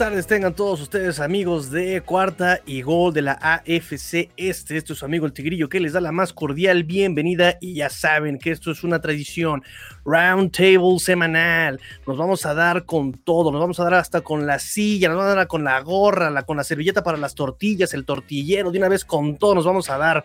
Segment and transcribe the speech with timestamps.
[0.00, 4.78] tardes, tengan todos ustedes amigos de Cuarta y Gol de la AFC Este.
[4.78, 7.90] Este es su amigo el Tigrillo que les da la más cordial bienvenida y ya
[7.90, 9.62] saben que esto es una tradición,
[10.06, 11.78] round table semanal.
[12.06, 15.18] Nos vamos a dar con todo, nos vamos a dar hasta con la silla, nos
[15.18, 18.70] vamos a dar con la gorra, la, con la servilleta para las tortillas, el tortillero,
[18.70, 20.24] de una vez con todo nos vamos a dar.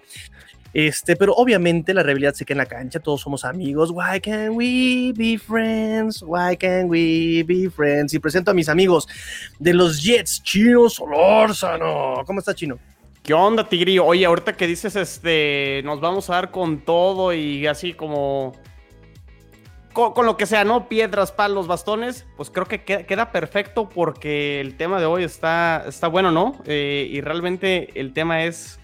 [0.76, 3.92] Este, pero obviamente la realidad se queda en la cancha, todos somos amigos.
[3.92, 6.22] Why can't we be friends?
[6.22, 8.14] Why can't we be friends?
[8.14, 9.08] Y presento a mis amigos
[9.58, 12.16] de los Jets, Chino Solórzano.
[12.26, 12.78] ¿Cómo está, Chino?
[13.24, 14.06] ¿Qué onda, Tigrillo?
[14.06, 18.52] Oye, ahorita que dices, este, nos vamos a dar con todo y así como
[19.94, 20.90] con, lo que sea, ¿no?
[20.90, 26.10] Piedras, palos, bastones, pues creo que queda, perfecto porque el tema de hoy está, está
[26.10, 26.62] bueno, ¿no?
[26.66, 28.78] Eh, y realmente el tema es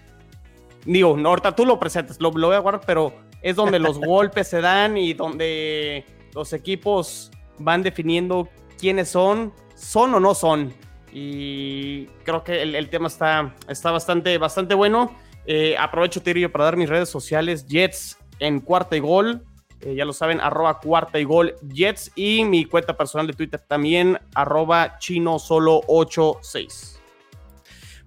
[0.84, 4.60] digo, ahorita tú lo presentas, lo, voy a guardar, pero es donde los golpes se
[4.60, 10.72] dan y donde los equipos van definiendo quiénes son, son o no son.
[11.12, 15.14] Y creo que el, tema está, está bastante, bastante bueno.
[15.44, 19.44] Eh, aprovecho, Tirillo, para dar mis redes sociales, Jets en cuarta y gol.
[19.82, 22.12] Eh, ya lo saben, arroba cuarta y gol Jets.
[22.16, 27.01] Y mi cuenta personal de Twitter también, arroba chino solo 86.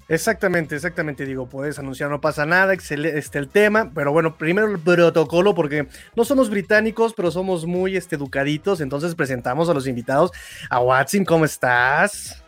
[0.07, 4.69] Exactamente, exactamente, digo, puedes anunciar, no pasa nada, excelente este, el tema, pero bueno, primero
[4.69, 9.87] el protocolo, porque no somos británicos, pero somos muy este, educaditos, entonces presentamos a los
[9.87, 10.31] invitados.
[10.69, 12.43] A Watson, ¿cómo estás?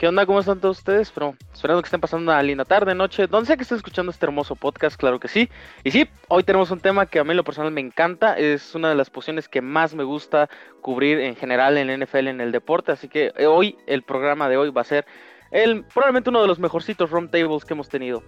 [0.00, 0.24] ¿Qué onda?
[0.24, 1.10] ¿Cómo están todos ustedes?
[1.10, 4.24] Pero esperando que estén pasando una linda tarde, noche, donde sea que estén escuchando este
[4.24, 5.48] hermoso podcast, claro que sí.
[5.84, 8.90] Y sí, hoy tenemos un tema que a mí lo personal me encanta, es una
[8.90, 12.52] de las posiciones que más me gusta cubrir en general en el NFL, en el
[12.52, 15.04] deporte, así que eh, hoy, el programa de hoy va a ser
[15.50, 18.22] el, probablemente uno de los mejorcitos round tables que hemos tenido.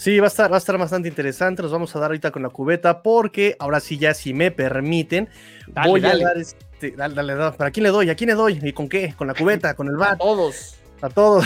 [0.00, 1.62] Sí, va a, estar, va a estar bastante interesante.
[1.62, 5.28] Nos vamos a dar ahorita con la cubeta porque ahora sí, ya si me permiten,
[5.84, 6.92] voy a dar este.
[6.92, 8.08] Dale, dale, dale, ¿Para quién le doy?
[8.08, 8.58] ¿A quién le doy?
[8.62, 9.12] ¿Y con qué?
[9.14, 9.74] ¿Con la cubeta?
[9.74, 10.12] ¿Con el bat?
[10.14, 10.76] A todos.
[11.02, 11.44] A todos.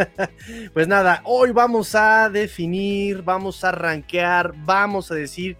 [0.74, 5.56] pues nada, hoy vamos a definir, vamos a rankear, vamos a decir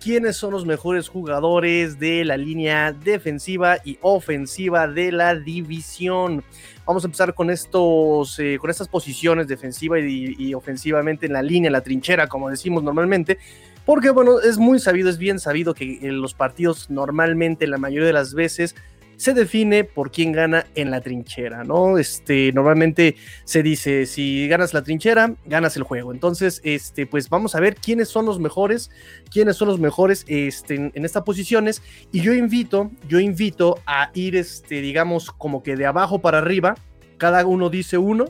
[0.00, 6.44] quiénes son los mejores jugadores de la línea defensiva y ofensiva de la división.
[6.86, 11.66] Vamos a empezar con estos, eh, con estas posiciones defensiva y, ofensivamente en la línea,
[11.66, 13.38] en la trinchera, como decimos normalmente,
[13.84, 18.06] porque bueno, es muy sabido, es bien sabido que en los partidos normalmente, la mayoría
[18.06, 18.76] de las veces,
[19.16, 21.98] se define por quién gana en la trinchera, ¿no?
[21.98, 26.12] Este, normalmente se dice, si ganas la trinchera, ganas el juego.
[26.12, 28.90] Entonces, este, pues vamos a ver quiénes son los mejores,
[29.30, 31.82] quiénes son los mejores este, en, estas posiciones.
[32.12, 36.74] Y yo invito, yo invito a ir, este, digamos, como que de abajo para arriba,
[37.16, 38.26] cada uno dice uno.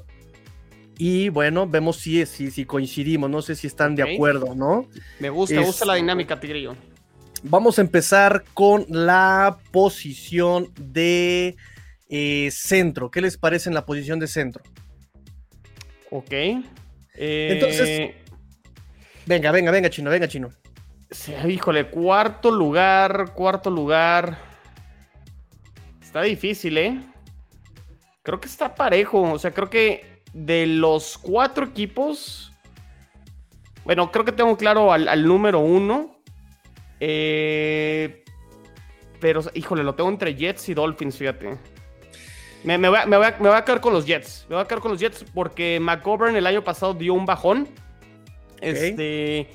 [0.99, 4.89] Y bueno, vemos si, si, si coincidimos, no sé si están de acuerdo, ¿no?
[5.21, 6.75] Me gusta, me gusta la este, dinámica, Tigrillo.
[7.49, 11.57] Vamos a empezar con la posición de
[12.09, 13.09] eh, centro.
[13.09, 14.65] ¿Qué les parece en la posición de centro?
[16.11, 16.33] Ok.
[17.15, 18.25] Entonces, eh,
[19.27, 20.51] venga, venga, venga, chino, venga, chino.
[21.13, 24.39] Sí, híjole, cuarto lugar, cuarto lugar.
[26.03, 27.01] Está difícil, ¿eh?
[28.25, 29.23] Creo que está parejo.
[29.23, 32.53] O sea, creo que de los cuatro equipos.
[33.85, 36.16] Bueno, creo que tengo claro al número uno.
[37.01, 38.25] Eh,
[39.21, 41.57] pero, híjole, lo tengo entre Jets y Dolphins, fíjate.
[42.65, 44.47] Me, voy a, quedar con los Jets.
[44.49, 47.69] Me voy a quedar con los Jets porque McGovern el año pasado dio un bajón.
[48.61, 49.49] Este.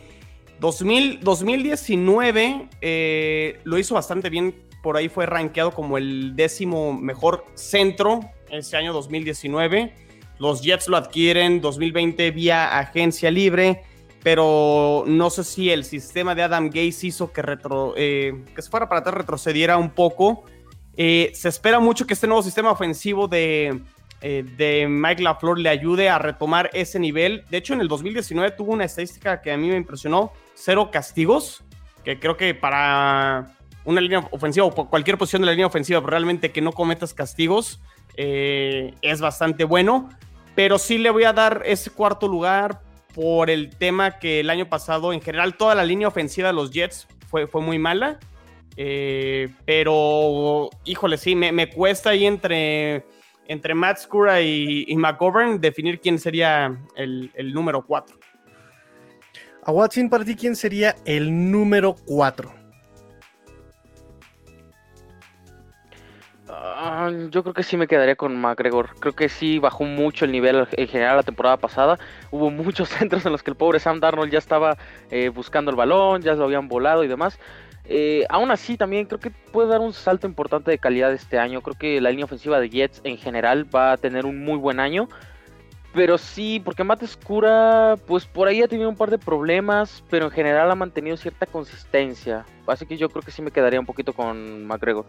[0.60, 4.56] 2019 eh, lo hizo bastante bien.
[4.82, 9.94] Por ahí fue rankeado como el décimo mejor centro ese año 2019.
[10.40, 13.84] Los Jets lo adquieren 2020 vía agencia libre
[14.24, 18.70] pero no sé si el sistema de Adam Gaze hizo que, retro, eh, que se
[18.70, 20.46] fuera para atrás, retrocediera un poco.
[20.96, 23.82] Eh, se espera mucho que este nuevo sistema ofensivo de,
[24.22, 27.44] eh, de Mike LaFleur le ayude a retomar ese nivel.
[27.50, 31.64] De hecho, en el 2019 tuvo una estadística que a mí me impresionó, cero castigos,
[32.04, 36.52] que creo que para una línea ofensiva o cualquier posición de la línea ofensiva, realmente
[36.52, 37.82] que no cometas castigos,
[38.16, 40.10] es bastante bueno.
[40.54, 42.82] Pero sí le voy a dar ese cuarto lugar
[43.14, 46.72] por el tema que el año pasado, en general, toda la línea ofensiva de los
[46.72, 48.20] Jets fue, fue muy mala.
[48.78, 53.06] Eh, pero, híjole, sí, me, cuesta ahí entre,
[53.48, 58.18] entre Matt Scura y, McGovern definir quién sería el, número 4.
[59.64, 62.61] A Watson, para ti, ¿quién sería el número 4?
[66.64, 68.90] Ah, yo creo que sí me quedaría con McGregor.
[69.00, 71.98] Creo que sí bajó mucho el nivel en general la temporada pasada.
[72.30, 74.78] Hubo muchos centros en los que el pobre Sam Darnold ya estaba
[75.10, 77.40] eh, buscando el balón, ya lo habían volado y demás.
[77.86, 81.62] Eh, aún así, también creo que puede dar un salto importante de calidad este año.
[81.62, 84.80] Creo que la línea ofensiva de Jets en general va a tener un muy buen
[84.80, 85.08] año.
[85.96, 90.26] Pero sí, porque Matt Escura, pues por ahí ha tenido un par de problemas, pero
[90.26, 92.46] en general ha mantenido cierta consistencia.
[92.68, 95.08] Así que yo creo que sí me quedaría un poquito con McGregor.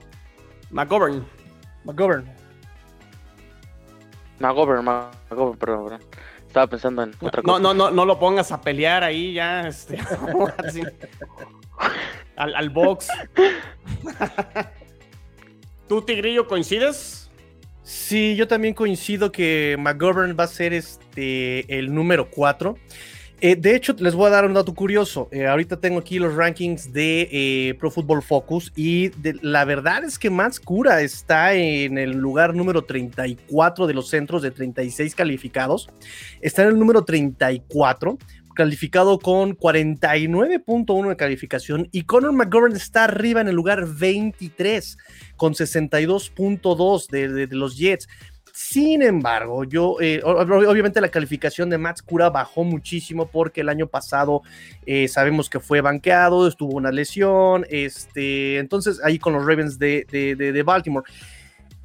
[0.70, 1.42] McGovern.
[1.84, 2.25] McGovern.
[4.38, 6.00] McGovern, McGovern, perdón, perdón.
[6.46, 7.62] Estaba pensando en otra No, cosa.
[7.62, 9.99] no, no, no lo pongas a pelear ahí ya, este,
[10.58, 10.82] así.
[12.37, 13.08] al, al box.
[15.88, 17.31] ¿Tú, Tigrillo, coincides?
[17.82, 22.76] Sí, yo también coincido que McGovern va a ser este, el número 4.
[23.43, 25.29] De hecho, les voy a dar un dato curioso.
[25.33, 29.11] Eh, ahorita tengo aquí los rankings de eh, Pro Football Focus y
[29.43, 34.43] la verdad es que Mats Cura está en el lugar número 34 de los centros
[34.43, 35.89] de 36 calificados.
[36.41, 38.17] Está en el número 34
[38.55, 44.99] calificado con 49.1 de calificación y Conor McGovern está arriba en el lugar 23
[45.37, 48.09] con 62.2 de, de- de los Jets.
[48.52, 53.87] Sin embargo, yo, eh, obviamente la calificación de Matt Cura bajó muchísimo porque el año
[53.87, 54.43] pasado
[54.84, 60.62] eh, sabemos que fue banqueado, estuvo una lesión, este, entonces ahí con los Ravens de
[60.66, 61.06] Baltimore.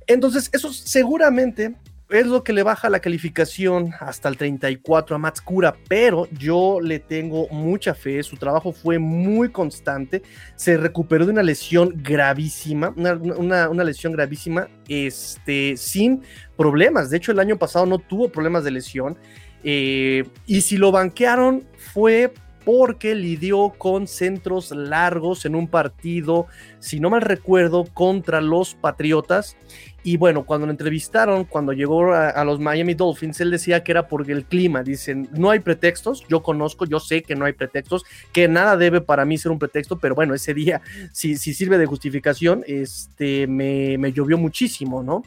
[0.08, 1.76] Entonces, eso seguramente
[2.10, 6.80] es lo que le baja la calificación hasta el 34 a Matt Cura, pero yo
[6.82, 10.22] le tengo mucha fe, su trabajo fue muy constante,
[10.56, 16.22] se recuperó de una lesión gravísima, una, una- una lesión gravísima, este, sin
[16.56, 17.10] problemas.
[17.10, 19.18] De hecho, el año pasado no tuvo problemas de lesión.
[19.64, 22.32] eh, y si lo banquearon fue
[22.68, 26.48] porque lidió con centros largos en un partido,
[26.80, 29.56] si no mal recuerdo, contra los Patriotas.
[30.04, 34.10] Y bueno, cuando lo entrevistaron, cuando llegó a, los Miami Dolphins, él decía que era
[34.10, 34.84] por el clima.
[34.84, 38.04] Dicen, no hay pretextos, yo conozco, yo sé que no hay pretextos,
[38.34, 40.82] que nada debe para mí ser un pretexto, pero bueno, ese día,
[41.14, 45.24] si, si sirve de justificación, este, me llovió muchísimo, ¿no?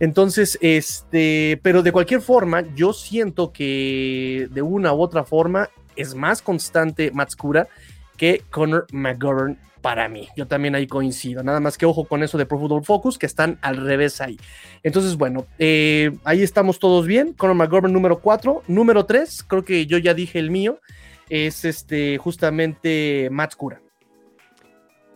[0.00, 6.14] Entonces, este, pero de cualquier forma, yo siento que de una u otra forma es
[6.14, 7.68] más constante Matskura
[8.16, 10.28] que Conor McGovern para mí.
[10.36, 11.42] Yo también ahí coincido.
[11.42, 14.38] Nada más que ojo con eso de Pro Football Focus, que están al revés ahí.
[14.82, 17.32] Entonces, bueno, eh, ahí estamos todos bien.
[17.34, 18.62] Conor McGovern número 4.
[18.68, 20.80] Número 3, creo que yo ya dije el mío,
[21.28, 23.80] es este justamente Matskura.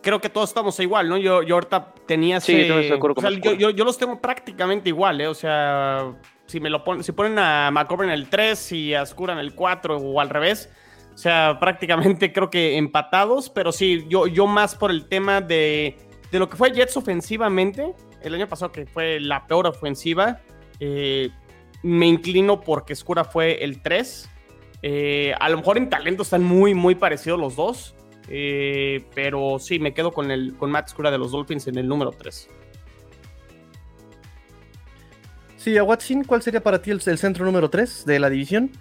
[0.05, 1.17] Creo que todos estamos igual, ¿no?
[1.17, 3.53] Yo, yo ahorita tenía Sí, ese- también estoy de acuerdo o con sea, Mascura.
[3.55, 5.27] yo, yo- yo los tengo prácticamente igual, ¿eh?
[5.27, 6.13] O sea,
[6.45, 9.39] si me lo ponen, si ponen a McCover en el 3 y a Skura en
[9.39, 10.69] el 4 o al revés,
[11.13, 15.97] o sea, prácticamente creo que empatados, pero sí, yo, yo más por el tema de,
[16.31, 20.39] de lo que fue Jets ofensivamente, el año pasado que fue la peor ofensiva,
[20.79, 21.29] eh,
[21.81, 24.29] me inclino porque Skura fue el 3.
[24.83, 27.95] Eh, a lo mejor en talento están muy, muy parecidos los dos.
[28.29, 31.87] Eh, pero sí, me quedo con, el, con Matt Skura de los Dolphins en el
[31.87, 32.49] número 3.
[35.57, 38.71] Sí, a Watson, ¿cuál sería para ti el, el centro número 3 de la división?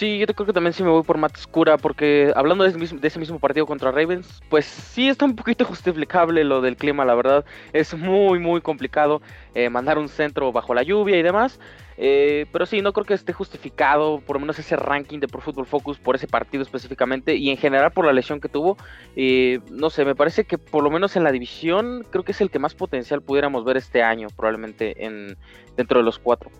[0.00, 2.78] Sí, yo creo que también sí me voy por Matt Scura, porque hablando de ese,
[2.78, 6.78] mismo, de ese mismo partido contra Ravens, pues sí está un poquito justificable lo del
[6.78, 7.44] clima, la verdad.
[7.74, 9.20] Es muy, muy complicado
[9.54, 11.60] eh, mandar un centro bajo la lluvia y demás.
[11.98, 15.42] Eh, pero sí, no creo que esté justificado, por lo menos ese ranking de Pro
[15.42, 18.78] Football Focus por ese partido específicamente y en general por la lesión que tuvo.
[19.16, 22.40] Eh, no sé, me parece que por lo menos en la división creo que es
[22.40, 25.36] el que más potencial pudiéramos ver este año, probablemente en,
[25.76, 26.50] dentro de los cuatro.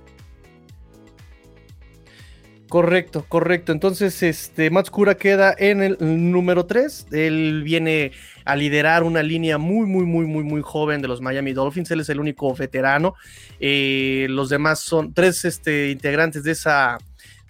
[2.71, 3.73] Correcto, correcto.
[3.73, 7.09] Entonces, este Matskura queda en el número 3.
[7.11, 8.13] Él viene
[8.45, 11.91] a liderar una línea muy, muy, muy, muy, muy joven de los Miami Dolphins.
[11.91, 13.17] Él es el único veterano.
[13.59, 16.99] Eh, los demás son tres este, integrantes de esa,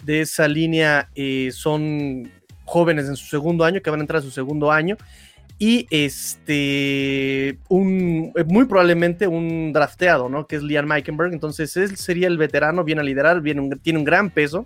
[0.04, 2.32] de esa línea, eh, son
[2.64, 4.96] jóvenes en su segundo año, que van a entrar a su segundo año.
[5.58, 10.46] Y este, un, muy probablemente un drafteado, ¿no?
[10.46, 11.34] Que es Liam Meikenberg.
[11.34, 14.64] Entonces, él sería el veterano, viene a liderar, viene tiene un gran peso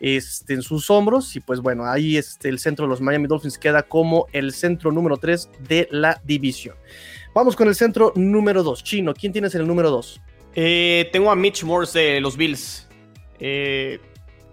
[0.00, 1.36] este, en sus hombros.
[1.36, 4.92] Y pues bueno, ahí este, el centro de los Miami Dolphins queda como el centro
[4.92, 6.76] número 3 de la división.
[7.34, 8.82] Vamos con el centro número 2.
[8.82, 10.20] Chino, ¿quién tienes en el número 2?
[10.54, 12.88] Eh, tengo a Mitch Morse de los Bills.
[13.38, 14.00] Eh,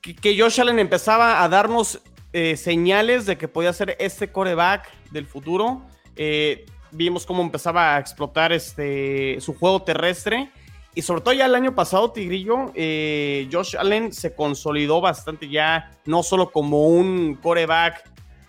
[0.00, 2.00] que, Josh Allen empezaba a darnos
[2.32, 5.82] eh, señales de que podía ser este coreback del futuro.
[6.14, 10.48] Eh, vimos cómo empezaba a explotar este, su juego terrestre.
[10.94, 15.90] Y sobre todo ya el año pasado, Tigrillo, eh, Josh Allen se consolidó bastante ya,
[16.06, 18.08] no solo como un coreback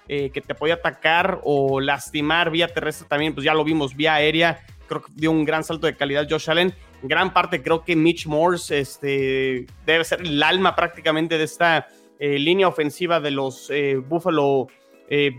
[0.09, 4.15] eh, que te podía atacar o lastimar vía terrestre también, pues ya lo vimos, vía
[4.15, 6.73] aérea, creo que dio un gran salto de calidad Josh Allen.
[7.01, 11.87] En gran parte creo que Mitch Morse este, debe ser el alma prácticamente de esta
[12.19, 13.71] eh, línea ofensiva de los
[14.09, 14.67] Buffalo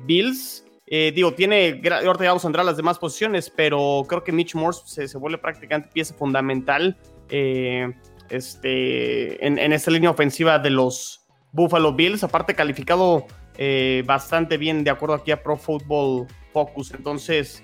[0.06, 0.64] Bills.
[0.92, 4.32] Eh, digo, tiene, ahorita ya vamos a entrar a las demás posiciones, pero creo que
[4.32, 6.98] Mitch Morse se, vuelve prácticamente pieza fundamental
[7.28, 7.94] eh,
[8.28, 14.90] este, en, esta línea ofensiva de los Buffalo Bills, aparte calificado eh, bastante bien de
[14.90, 16.92] acuerdo aquí a Pro Football Focus.
[16.92, 17.62] Entonces,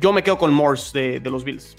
[0.00, 1.76] yo me quedo con Morse de, de los Bills.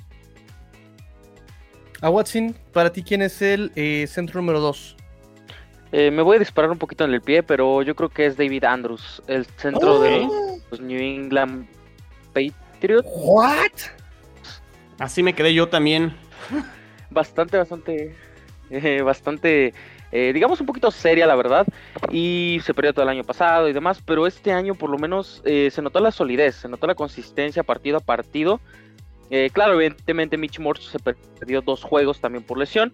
[2.02, 3.72] A Watson, para ti, ¿quién es el
[4.08, 4.96] centro número 2?
[5.92, 8.38] Eh, me voy a disparar un poquito en el pie, pero yo creo que es
[8.38, 10.28] David Andrews, el centro de
[10.70, 11.68] los New England
[12.34, 13.10] Patriots.
[13.12, 13.72] ¿What?
[15.00, 16.14] Así me quedé yo también.
[17.10, 18.16] Bastante, bastante,
[18.70, 19.74] eh, bastante,
[20.12, 21.66] eh, digamos un poquito seria, la verdad.
[22.12, 25.42] Y se perdió todo el año pasado y demás, pero este año por lo menos
[25.44, 28.60] se notó la solidez, se notó la consistencia partido a partido.
[29.54, 32.94] claro, evidentemente Mitch Morse se perdió dos juegos también por lesión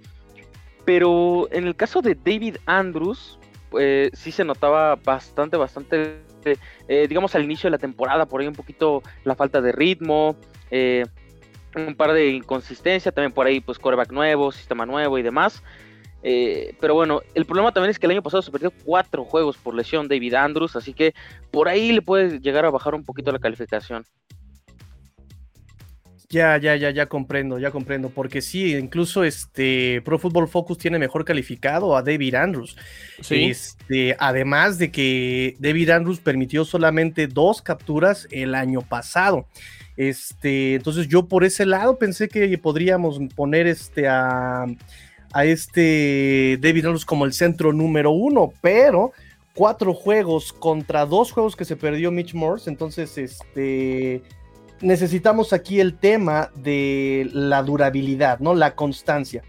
[0.86, 3.40] pero en el caso de David Andrews,
[3.78, 6.22] eh, sí se notaba bastante, bastante,
[6.88, 10.38] eh, digamos al inicio de la temporada, por ahí un poquito la falta de ritmo,
[10.70, 11.04] eh,
[11.76, 15.64] un par de inconsistencia, también por ahí pues coreback nuevo, sistema nuevo y demás.
[16.80, 19.76] Pero bueno, el problema también es que el año pasado se perdió cuatro juegos por
[19.76, 21.14] lesión David Andrews, así que
[21.52, 24.04] por ahí le puede llegar a bajar un poquito la calificación.
[26.30, 30.98] Ya, ya, ya, ya comprendo, ya comprendo, porque sí, incluso este Pro Football Focus tiene
[30.98, 32.76] mejor calificado a David Andrews.
[33.22, 33.46] Sí.
[33.46, 39.46] Este, además de que David Andrews permitió solamente dos capturas el año pasado.
[39.96, 44.66] Este, entonces yo por ese lado pensé que podríamos poner este a,
[45.36, 49.12] a este David Andrews como el centro número uno, pero
[49.54, 54.22] cuatro juegos contra dos juegos que se perdió Mitch Morse, entonces este
[54.80, 58.56] necesitamos aquí el tema de la durabilidad, ¿no?
[58.56, 59.44] La constancia.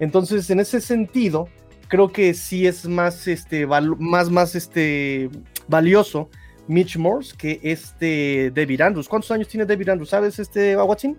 [0.00, 1.48] Entonces, en ese sentido,
[1.86, 5.30] creo que sí es más, este, más, más, este,
[5.68, 6.30] valioso
[6.66, 9.08] Mitch Morse que este David Andrews.
[9.08, 10.10] ¿Cuántos años tiene David Andrews?
[10.10, 11.16] ¿Sabes, este, Watson?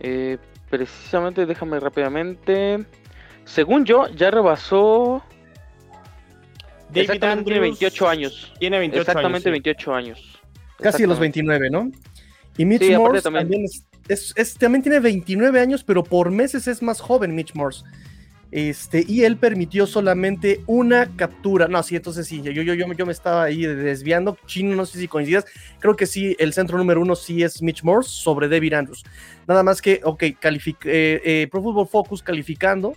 [0.00, 0.36] Eh,
[0.70, 2.84] precisamente, déjame rápidamente.
[3.44, 5.22] Según yo, ya rebasó.
[6.88, 8.52] David Andrews tiene 28 años.
[8.58, 10.40] Tiene 28 Exactamente 28 años.
[10.78, 11.90] Casi los 29, ¿no?
[12.56, 13.66] Y Mitch Morse también,
[14.08, 17.84] es, también tiene 29 años, pero por meses es más joven Mitch Morse.
[18.52, 21.68] Este, y él permitió solamente una captura.
[21.68, 24.36] No, sí, entonces sí, yo, yo, yo, yo me estaba ahí desviando.
[24.46, 25.44] Chino, no sé si coincidas.
[25.78, 29.04] Creo que sí, el centro número uno sí es Mitch Morse sobre David Andrews.
[29.46, 30.34] Nada más que, ok, eh,
[30.84, 32.94] eh, Pro Football Focus calificando.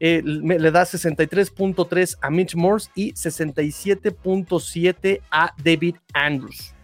[0.00, 6.74] Eh, le da 63.3 a Mitch Morse y 67.7 a David Andrews.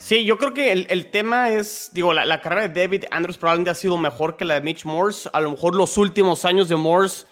[0.00, 3.74] Sí, yo creo que el, tema es, digo, la, carrera de David Andrews probablemente ha
[3.74, 5.28] sido mejor que la de Mitch Morse.
[5.34, 7.26] A lo mejor los últimos años de Morse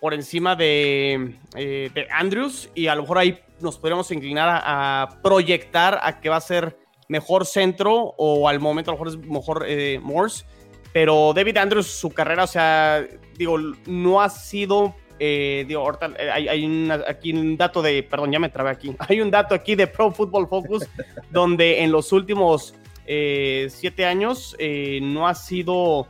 [0.00, 6.00] por encima de, eh, Andrews y a lo mejor ahí nos podríamos inclinar a, proyectar
[6.02, 6.76] a que va a ser
[7.08, 10.44] mejor centro o al momento a lo mejor es mejor eh, Morse.
[10.92, 16.30] Pero David Andrews, su carrera, o sea, digo, no ha sido eh, digo, ahorita eh,
[16.30, 18.96] hay, aquí un dato de, perdón, ya me trabé aquí.
[19.06, 20.88] Hay un dato aquí de Pro Football Focus
[21.30, 22.74] donde en los últimos
[23.06, 24.56] eh, siete años
[25.02, 26.06] no ha sido,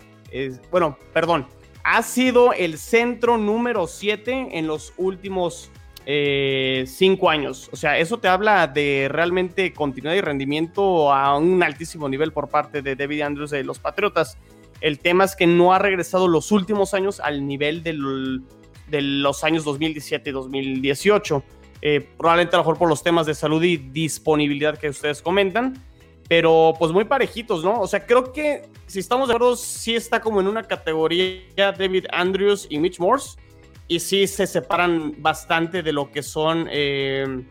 [0.71, 1.47] bueno, perdón,
[1.83, 5.73] ha sido el centro número siete en los últimos
[6.87, 7.69] cinco años.
[7.73, 12.49] O sea, eso te habla de realmente continuidad y rendimiento a un altísimo nivel por
[12.49, 14.39] parte de David Andrews de los Patriotas.
[14.81, 18.43] El tema es que no ha regresado los últimos años al nivel del
[18.91, 21.43] de los años 2017 y 2018.
[21.83, 25.83] Eh, probablemente a lo mejor por los temas de salud y disponibilidad que ustedes comentan,
[26.29, 27.81] pero pues muy parejitos, ¿no?
[27.81, 32.07] O sea, creo que si estamos de acuerdo, sí está como en una categoría David
[32.13, 33.39] Andrews y Mitch Morse,
[33.89, 37.45] y sí se separan bastante de lo que son eh,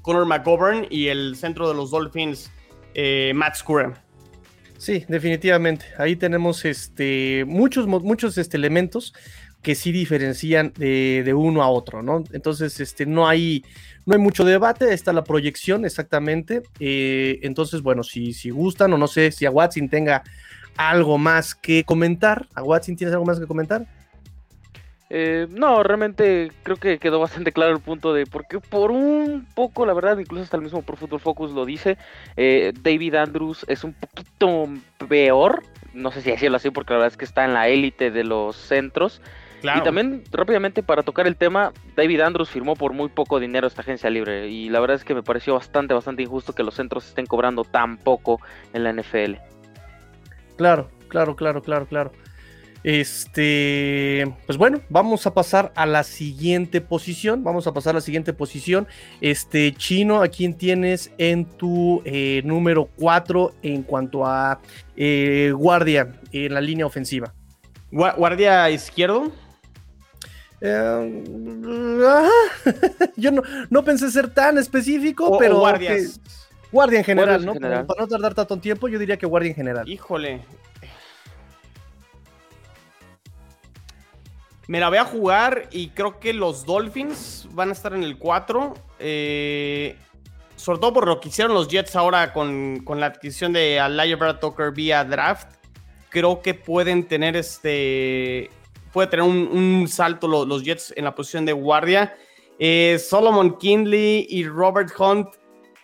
[0.00, 2.50] Connor McGovern y el centro de los Dolphins,
[2.94, 3.92] eh, Matt Scurry.
[4.78, 5.84] Sí, definitivamente.
[5.98, 9.12] Ahí tenemos este, muchos, muchos este, elementos
[9.62, 12.24] que sí diferencian de, uno a otro, ¿no?
[12.32, 13.64] Entonces, este, no hay,
[14.06, 16.62] no hay mucho debate, está la proyección exactamente.
[16.78, 20.22] Eh, entonces, bueno, si, si gustan o no sé si a Watson tenga
[20.76, 22.48] algo más que comentar.
[22.54, 23.86] ¿A Watson tienes algo más que comentar?
[25.12, 29.84] Eh, no, realmente creo que quedó bastante claro el punto de porque por un poco,
[29.84, 31.98] la verdad, incluso hasta el mismo Pro Football Focus lo dice,
[32.36, 34.68] eh, David Andrews es un poquito
[35.08, 35.64] peor,
[35.94, 38.22] no sé si decirlo así porque la verdad es que está en la élite de
[38.22, 39.20] los centros.
[39.62, 43.82] Y también rápidamente para tocar el tema, David Andrews firmó por muy poco dinero esta
[43.82, 47.06] agencia libre y la verdad es que me pareció bastante, bastante injusto que los centros
[47.06, 48.40] estén cobrando tan poco
[48.72, 49.34] en la NFL.
[50.56, 52.12] Claro, claro, claro, claro, claro.
[52.82, 57.44] Este, pues bueno, vamos a pasar a la siguiente posición.
[57.44, 58.86] Vamos a pasar a la siguiente posición.
[59.20, 64.60] Este, Chino, ¿a quién tienes en tu eh, número 4 en cuanto a
[64.96, 67.34] eh, guardia en la línea ofensiva?
[67.90, 69.32] ¿Guardia izquierdo?
[70.60, 71.24] Eh,
[73.16, 75.58] yo no, no, pensé ser tan específico, pero.
[75.58, 76.20] guardias.
[76.70, 77.54] guardia en general, ¿no?
[77.54, 79.88] Para no tardar tanto tiempo, yo diría que guardia en general.
[79.88, 80.42] Híjole,
[84.70, 88.18] Me la voy a jugar y creo que los Dolphins van a estar en el
[88.18, 88.74] 4.
[89.00, 89.96] Eh,
[90.54, 94.36] sobre todo por lo que hicieron los Jets ahora con, la adquisición de Alaya Brad
[94.36, 95.56] Tucker vía draft.
[96.08, 98.52] Creo que pueden tener este.
[98.92, 102.14] Puede tener un, salto los, Jets en la posición de guardia.
[102.58, 105.28] Eh, Solomon Kindley y Robert Hunt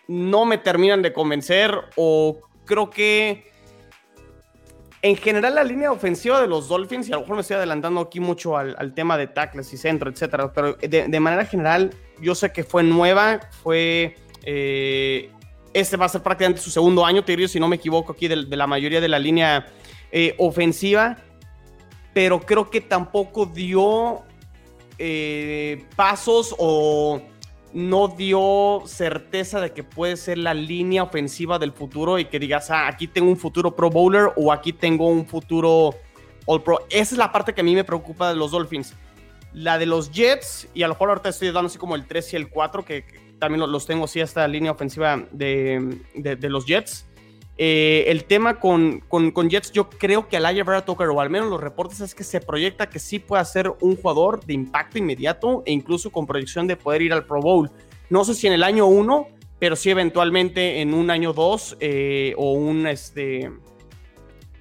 [0.08, 1.72] no me terminan de convencer.
[1.96, 3.46] O creo que
[5.06, 8.00] en general, la línea ofensiva de los Dolphins, y a lo mejor me estoy adelantando
[8.00, 12.50] aquí mucho al, tema de tackles y centro, etcétera, pero de, manera general, yo sé
[12.50, 14.16] que fue nueva, fue.
[14.44, 15.30] Eh,
[15.72, 18.36] este va a ser prácticamente su segundo año, te si no me equivoco, aquí de,
[18.36, 19.66] la mayoría de la línea
[20.10, 21.18] eh, ofensiva,
[22.16, 24.22] pero creo que tampoco dio
[24.96, 27.20] eh, pasos o
[27.74, 32.70] no dio certeza de que puede ser la línea ofensiva del futuro y que digas,
[32.70, 35.94] ah, aquí tengo un futuro Pro Bowler o aquí tengo un futuro
[36.46, 36.86] All Pro.
[36.88, 38.94] Esa es la parte que a mí me preocupa de los Dolphins.
[39.52, 42.32] La de los Jets, y a lo mejor ahorita estoy dando así como el 3
[42.32, 43.04] y el 4, que,
[43.38, 47.04] también los tengo así esta línea ofensiva de, de los Jets.
[47.58, 51.48] Eh, el tema con, con, Jets, yo creo que Alaya Vera Tucker, o al menos
[51.48, 55.62] los reportes, es que se proyecta que sí puede ser un jugador de impacto inmediato
[55.64, 57.70] e incluso con proyección de poder ir al Pro Bowl.
[58.10, 62.34] No sé si en el año 1, pero sí eventualmente en un año 2 eh,
[62.36, 63.50] o un, este,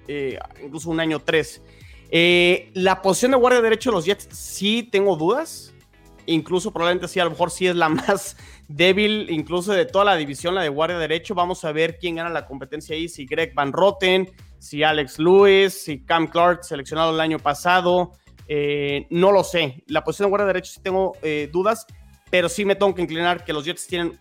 [0.08, 1.62] eh, incluso un año 3.
[2.76, 5.75] la posición de guardia derecho de los Jets sí tengo dudas.
[6.28, 10.16] Incluso probablemente sí, a lo mejor sí es la más débil incluso de toda la
[10.16, 11.36] división, la de guardia derecho.
[11.36, 15.74] Vamos a ver quién gana la competencia ahí, si Greg Van Roten, si Alex Lewis,
[15.84, 18.12] si Cam Clark, seleccionado el año pasado.
[18.48, 19.84] Eh, no lo sé.
[19.88, 21.86] La posición de guardia derecho sí tengo eh, dudas,
[22.30, 24.20] pero sí me tengo que inclinar que los Jets tienen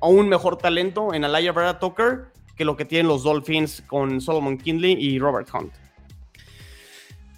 [0.00, 4.56] aún mejor talento en Alaya Vera Tucker que lo que tienen los Dolphins con Solomon
[4.56, 5.72] Kindley y Robert Hunt.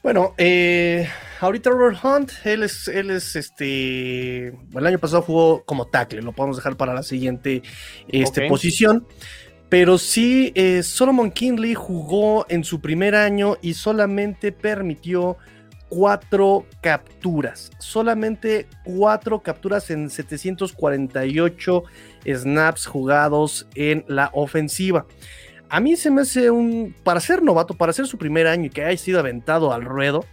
[0.08, 1.06] Bueno, eh,
[1.38, 6.32] ahorita Robert Hunt, él es, él es este, el año pasado jugó como tackle, lo
[6.32, 7.62] podemos dejar para la siguiente
[8.08, 9.06] este, posición.
[9.68, 15.36] Pero sí, eh, Solomon Kinley jugó en su primer año y solamente permitió
[15.90, 17.70] cuatro capturas.
[17.78, 21.82] Solamente cuatro capturas en 748
[22.24, 25.04] snaps jugados en la ofensiva.
[25.70, 28.70] A mí se me hace un, para ser novato, para ser su primer año y
[28.70, 30.24] que haya sido aventado al ruedo,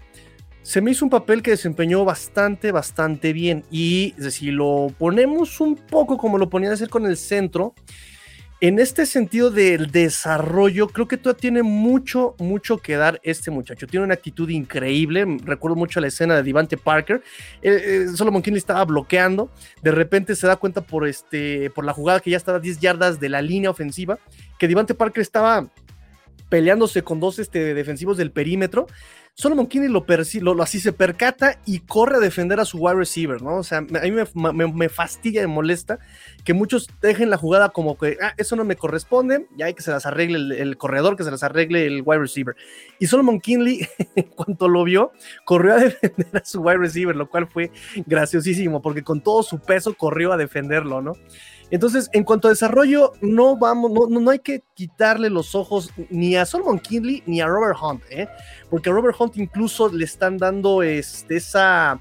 [0.61, 3.63] se me hizo un papel que desempeñó bastante, bastante bien.
[3.69, 7.75] Y si lo ponemos un poco como lo ponía a hacer con el centro,
[8.61, 13.85] en este sentido del desarrollo, creo que todavía tiene mucho, mucho que dar este muchacho.
[13.85, 15.25] Tiene una actitud increíble.
[15.43, 17.21] Recuerdo mucho la escena de Devante Parker.
[17.61, 19.51] Eh, eh, Solomon Kinley estaba bloqueando.
[19.81, 22.79] De repente se da cuenta por, este, por la jugada que ya estaba a 10
[22.79, 24.19] yardas de la línea ofensiva,
[24.57, 25.69] que Devante Parker estaba
[26.47, 28.87] peleándose con dos este, defensivos del perímetro.
[29.37, 30.05] Solomon Kinney lo,
[30.53, 33.57] lo, así se percata y corre a defender a su wide receiver, ¿no?
[33.57, 35.99] O sea, a mí me, fastidia y molesta
[36.45, 39.83] que muchos dejen la jugada como que, ah, eso no me corresponde, ya hay que
[39.83, 42.55] se las arregle el, corredor, que se las arregle el wide receiver.
[42.97, 45.11] Y Solomon Kinley, en cuanto lo vio,
[45.43, 47.71] corrió a defender a su wide receiver, lo cual fue
[48.05, 51.11] graciosísimo, porque con todo su peso corrió a defenderlo, ¿no?
[51.71, 56.35] Entonces, en cuanto a desarrollo, no vamos, no, no, hay que quitarle los ojos ni
[56.35, 58.27] a Solomon Kinley ni a Robert Hunt, ¿eh?
[58.69, 61.99] porque a Robert Hunt incluso le están dando este, esa,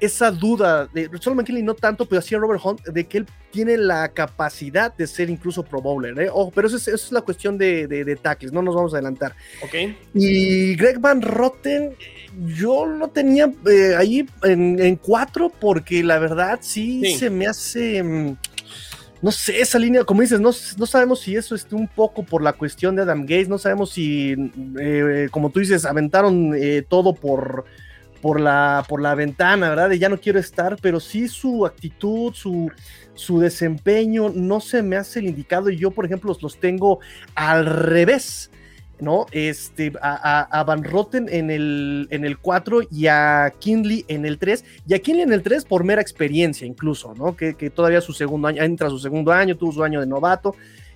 [0.00, 3.26] esa duda de Solomon Kinley no tanto, pero sí a Robert Hunt de que él
[3.50, 6.30] tiene la capacidad de ser incluso Pro Bowler, ¿eh?
[6.54, 9.36] pero eso es, la cuestión de, de, tackles, no nos vamos a adelantar.
[9.62, 9.94] Ok.
[10.14, 11.94] Y Greg Van Rotten,
[12.46, 18.36] yo lo tenía eh, ahí en, cuatro porque la verdad sí, se me hace.
[19.24, 22.42] No sé, esa línea, como dices, no, no sabemos si eso es un poco por
[22.42, 24.36] la cuestión de Adam Gates, no sabemos si,
[24.78, 27.64] eh, como tú dices, aventaron eh, todo por,
[28.20, 29.88] por la, por la ventana, ¿verdad?
[29.88, 32.70] De ya no quiero estar, pero sí su actitud, su,
[33.14, 36.98] su desempeño no se me hace el indicado y yo, por ejemplo, los, tengo
[37.34, 38.50] al revés.
[39.00, 39.26] ¿No?
[39.32, 44.64] Este, a, Van Rotten en el, en el 4 y a Kinley en el 3,
[44.86, 47.36] y a Kinley en el 3 por mera experiencia incluso, ¿no?
[47.36, 50.54] Que, que, todavía su segundo año, entra su segundo año, tuvo su año de novato,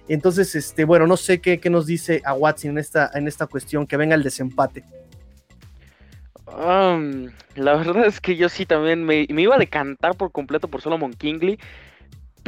[0.08, 3.46] entonces, este, bueno, no sé qué, qué nos dice a Watson en esta, en esta
[3.46, 4.84] cuestión, que venga el desempate.
[6.46, 11.12] la verdad es que yo sí también me, iba a decantar por completo por Solomon
[11.12, 11.58] Kingley,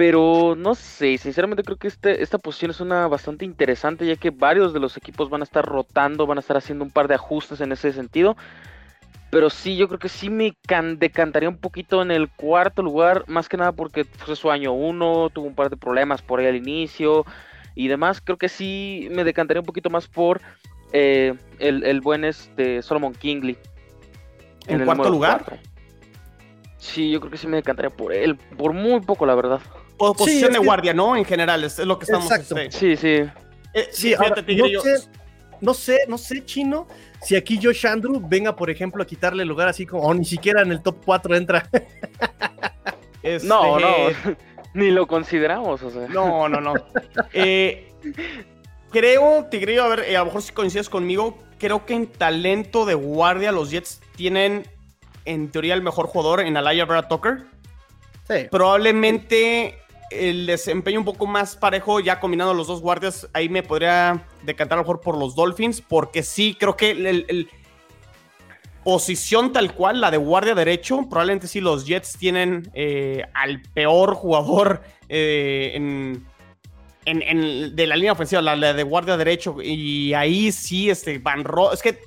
[0.00, 4.30] pero no sé, sinceramente creo que este, esta posición es una bastante interesante ya que
[4.30, 7.16] varios de los equipos van a estar rotando, van a estar haciendo un par de
[7.16, 8.34] ajustes en ese sentido.
[9.28, 10.56] Pero sí, yo creo que sí me
[10.96, 15.28] decantaría un poquito en el cuarto lugar, más que nada porque fue su año uno,
[15.28, 17.26] tuvo un par de problemas por ahí al inicio
[17.74, 18.22] y demás.
[18.22, 20.40] Creo que sí me decantaría un poquito más por
[20.94, 23.58] eh, el, buen este Solomon Kingley.
[24.66, 25.60] ¿En, cuarto lugar?
[26.78, 29.60] Sí, yo creo que sí me decantaría por él, por muy poco, la verdad.
[30.02, 31.14] O posición de guardia, ¿no?
[31.14, 32.56] En general, es, lo que estamos Exacto.
[32.70, 33.22] Sí, sí.
[33.74, 35.08] Eh, sí, no, sé,
[35.60, 36.88] no sé, no sé, chino,
[37.22, 40.62] si aquí Josh Andrew venga, por ejemplo, a quitarle lugar así como, o ni siquiera
[40.62, 41.68] en el top 4 entra.
[43.22, 43.94] Este, no, no,
[44.74, 46.08] ni lo consideramos, o sea.
[46.08, 46.72] No, no, no.
[47.34, 47.92] eh,
[48.90, 52.86] creo, Tigrillo, a ver, eh, a lo mejor si coincides conmigo, creo que en talento
[52.86, 54.66] de guardia los Jets tienen,
[55.26, 57.42] en teoría, el mejor jugador en Alaya Vera Tucker.
[58.26, 58.46] Sí.
[58.50, 59.79] Probablemente
[60.10, 64.78] el desempeño un poco más parejo, ya combinando los dos guardias, ahí me podría decantar
[64.78, 67.48] a lo mejor por los Dolphins, porque sí, creo que el,
[68.84, 74.14] posición tal cual, la de guardia derecho, probablemente sí los Jets tienen eh, al peor
[74.14, 76.26] jugador eh, en,
[77.04, 81.82] de la línea ofensiva, la, de guardia derecho, y ahí sí, este, Van Roten, es
[81.82, 81.98] que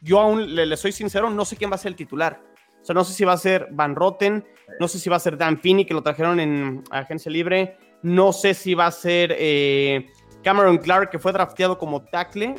[0.00, 2.51] yo aún le, le soy sincero, no sé quién va a ser el titular.
[2.82, 4.44] O sea, no sé si va a ser Van Roten,
[4.80, 7.76] no sé si va a ser Dan Finney, que lo trajeron en agencia libre.
[8.02, 10.10] No sé si va a ser eh,
[10.42, 12.56] Cameron Clark, que fue drafteado como tackle,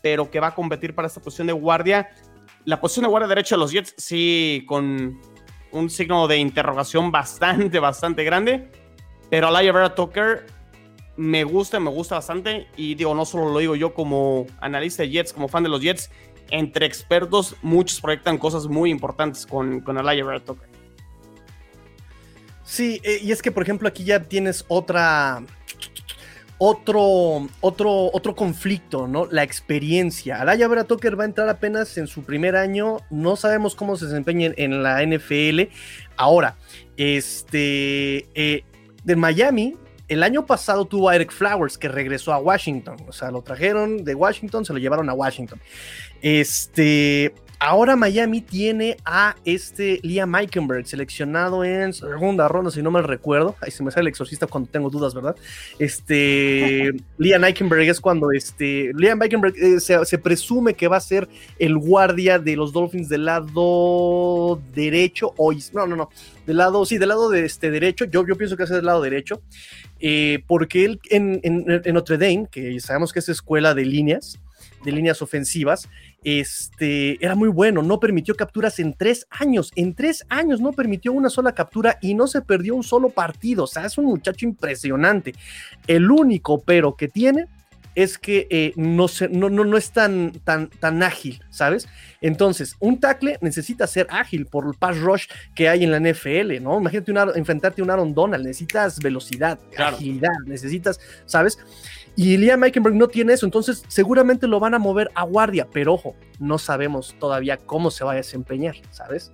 [0.00, 2.10] pero que va a competir para esta posición de guardia.
[2.64, 5.20] La posición de guardia derecha de los Jets, sí, con
[5.72, 8.70] un signo de interrogación bastante, bastante grande.
[9.28, 10.46] Pero Alaya Vera Tucker
[11.16, 12.68] me gusta, me gusta bastante.
[12.76, 15.80] Y digo, no solo lo digo yo como analista de Jets, como fan de los
[15.80, 16.10] Jets.
[16.50, 20.68] Entre expertos, muchos proyectan cosas muy importantes con, con Alaya Vera Tucker.
[22.64, 25.42] Sí, eh, y es que, por ejemplo, aquí ya tienes otra.
[26.56, 29.26] Otro, otro, otro conflicto, ¿no?
[29.26, 30.40] La experiencia.
[30.40, 32.98] Alaya Vera Tucker va a entrar apenas en su primer año.
[33.10, 35.62] No sabemos cómo se desempeña en, la NFL.
[36.16, 36.56] Ahora,
[36.96, 38.28] este.
[38.34, 38.64] Eh,
[39.02, 39.76] de Miami,
[40.08, 42.96] el año pasado tuvo a Eric Flowers que regresó a Washington.
[43.08, 45.60] O sea, lo trajeron de Washington, se lo llevaron a Washington.
[46.24, 47.34] Este,
[47.66, 53.56] Ahora Miami tiene a este Liam Eikenberg, seleccionado en segunda ronda, si no mal recuerdo.
[53.62, 55.34] Ahí se me sale el exorcista cuando tengo dudas, ¿verdad?
[55.78, 61.26] Este, Liam Eikenberg es cuando este, Liam Eikenberg eh, se, presume que va a ser
[61.58, 66.10] el guardia de los Dolphins del lado derecho, o no, no, no,
[66.46, 68.04] del lado, sí, del lado de este derecho.
[68.04, 69.40] Yo, yo pienso que es del lado derecho,
[70.00, 74.38] eh, porque él en, en Notre Dame, que sabemos que es escuela de líneas,
[74.84, 75.88] de líneas ofensivas,
[76.24, 81.12] este, era muy bueno, no permitió capturas en tres años, en tres años no permitió
[81.12, 84.46] una sola captura y no se perdió un solo partido, o sea, es un muchacho
[84.46, 85.34] impresionante.
[85.86, 87.46] El único pero que tiene
[87.94, 91.88] es que eh, no, no, no, es tan, tan, tan ágil, ¿sabes?
[92.20, 96.60] Entonces, un tackle necesita ser ágil por el pass rush que hay en la NFL,
[96.60, 96.80] ¿no?
[96.80, 101.58] Imagínate enfrentarte a un Aaron Donald, necesitas velocidad, agilidad, necesitas, ¿sabes?
[102.16, 105.94] Y Liam Meikenberg no tiene eso, entonces seguramente lo van a mover a guardia, pero
[105.94, 109.32] ojo, no sabemos todavía cómo se va a desempeñar, ¿sabes?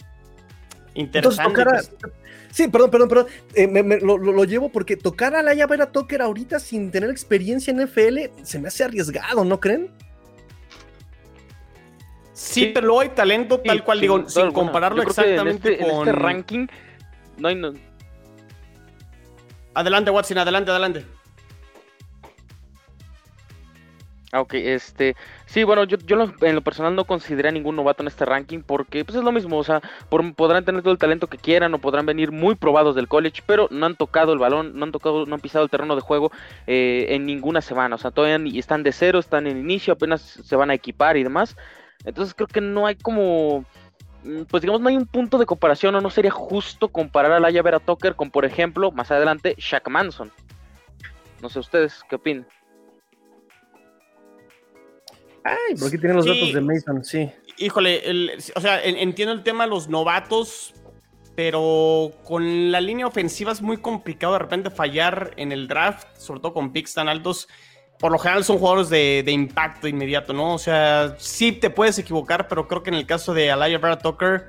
[0.95, 1.63] Interesante.
[1.63, 1.93] Pues.
[2.51, 3.27] Sí, perdón, perdón, perdón.
[3.55, 8.43] Eh, lo, llevo porque tocar a Laia Vera Tucker ahorita sin tener experiencia en NFL
[8.43, 9.91] se me hace arriesgado, ¿no creen?
[12.33, 16.09] Sí, pero luego hay talento tal cual, digo, sin compararlo exactamente este, con.
[16.09, 16.67] En este ranking,
[17.37, 17.55] no hay.
[17.55, 17.75] No...
[19.75, 21.05] Adelante, Watson, adelante, adelante.
[24.33, 25.17] Ok, este,
[25.47, 28.61] sí, bueno, yo, yo en lo personal no consideré a ningún novato en este ranking
[28.61, 31.79] porque pues es lo mismo, o sea, podrán tener todo el talento que quieran o
[31.79, 35.27] podrán venir muy probados del college, pero no han tocado el balón, no han tocado,
[35.27, 36.31] no han pisado el terreno de juego
[36.67, 40.57] eh, en ninguna semana, o sea, todavía están de cero, están en inicio, apenas se
[40.57, 41.57] van a equipar y demás,
[42.05, 43.65] entonces creo que no hay como,
[44.23, 47.41] mm, pues digamos, no hay un punto de comparación o no sería justo comparar a
[47.41, 50.31] Laia Vera Tucker con, por ejemplo, más adelante, Shaq Manson.
[51.43, 52.47] No sé ustedes, ¿qué opinan?
[55.45, 57.31] Ay, por aquí tienen los datos de Mason, sí.
[57.57, 60.75] Híjole, o sea, entiendo el tema de los novatos,
[61.35, 66.41] pero con la línea ofensiva es muy complicado de repente fallar en el draft, sobre
[66.41, 67.49] todo con picks tan altos.
[67.99, 70.55] Por lo general son jugadores de, impacto inmediato, ¿no?
[70.55, 73.99] O sea, sí te puedes equivocar, pero creo que en el caso de Alaya Vera
[73.99, 74.49] Tucker,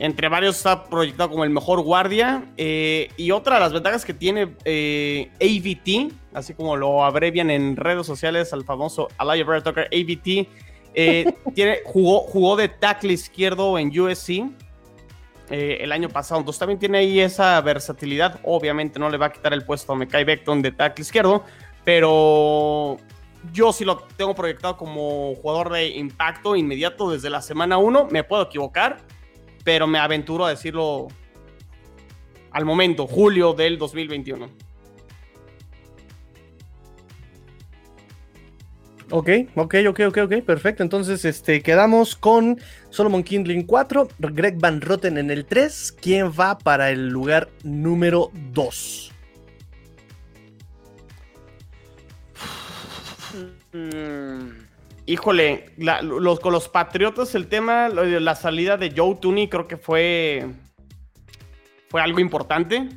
[0.00, 2.42] entre varios está proyectado como el mejor guardia.
[2.56, 7.76] Eh, y otra de las ventajas que tiene eh, AVT, así como lo abrevian en
[7.76, 10.48] redes sociales al famoso Alaya Vera Tucker, AVT,
[10.94, 14.50] eh, tiene, jugó, jugó de tackle izquierdo en USC
[15.50, 16.40] el año pasado.
[16.40, 18.40] Entonces también tiene ahí esa versatilidad.
[18.44, 21.44] Obviamente no le va a quitar el puesto a Mekai Beckton de tackle izquierdo,
[21.84, 22.96] pero
[23.52, 28.08] yo sí lo tengo proyectado como jugador de impacto inmediato desde la semana 1.
[28.10, 28.98] Me puedo equivocar,
[29.64, 31.08] pero me aventuro a decirlo
[32.50, 34.48] al momento, julio del 2021.
[39.12, 40.84] Ok, ok, ok, ok, ok, perfecto.
[40.84, 45.96] Entonces, este, quedamos con Solomon Kindling 4, Greg Van Rotten en el 3.
[46.00, 49.12] ¿Quién va para el lugar número 2?
[55.00, 55.10] Mm.
[55.10, 60.46] Híjole, los, con los Patriotas el tema, la salida de Joe Tooney creo que fue,
[61.88, 62.88] fue algo importante.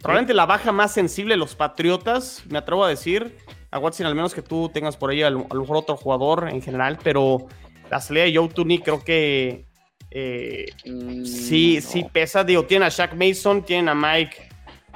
[0.00, 3.36] Probablemente la baja más sensible de los Patriotas, me atrevo a decir.
[3.70, 6.60] A Watson, al menos que tú tengas por ahí a lo, mejor otro jugador en
[6.60, 7.46] general, pero
[7.88, 9.66] la salida de Joe Tooney creo que
[10.10, 12.42] eh, mm, sí, sí pesa.
[12.42, 14.48] Digo, tienen a Shaq Mason, tienen a Mike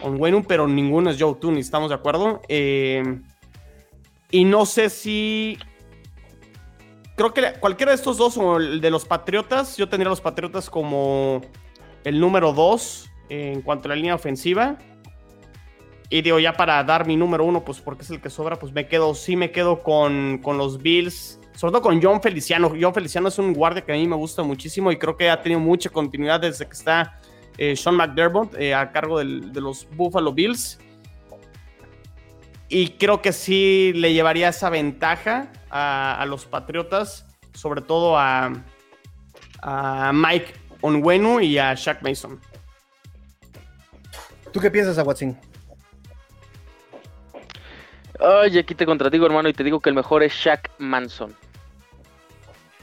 [0.02, 2.42] Onwenu, pero ninguno es Joe Tooney, ¿estamos de acuerdo?
[2.48, 3.20] Eh,
[4.30, 5.58] y no sé si.
[7.16, 10.20] Creo que cualquiera de estos dos, o el de los Patriotas, yo tendría a los
[10.20, 11.42] Patriotas como
[12.02, 14.78] el número dos en cuanto a la línea ofensiva.
[16.10, 18.72] Y digo, ya para dar mi número uno, pues porque es el que sobra, pues
[18.72, 21.40] me quedo, sí me quedo con, con los Bills.
[21.54, 22.72] Sobre todo con John Feliciano.
[22.78, 25.40] John Feliciano es un guardia que a mí me gusta muchísimo y creo que ha
[25.40, 27.20] tenido mucha continuidad desde que está
[27.58, 30.80] eh, Sean McDermott eh, a cargo de los Buffalo Bills.
[32.74, 38.50] Y creo que sí le llevaría esa ventaja a, los Patriotas, sobre todo a,
[40.12, 42.40] Mike Onwenu y a Shaq Mason.
[44.52, 45.38] ¿Tú qué piensas, Aguatzin?
[48.18, 51.32] Oye, aquí te contradigo, hermano, y te digo que el mejor es Shaq Manson.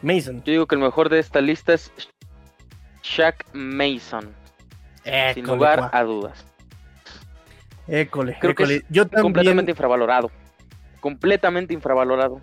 [0.01, 0.41] Mason.
[0.45, 1.91] Yo digo que el mejor de esta lista es
[3.03, 4.33] Shaq Mason.
[5.33, 6.45] sin lugar a dudas.
[7.91, 9.23] École, Creo Que Yo también...
[9.23, 10.31] Completamente infravalorado.
[11.01, 12.41] Completamente infravalorado.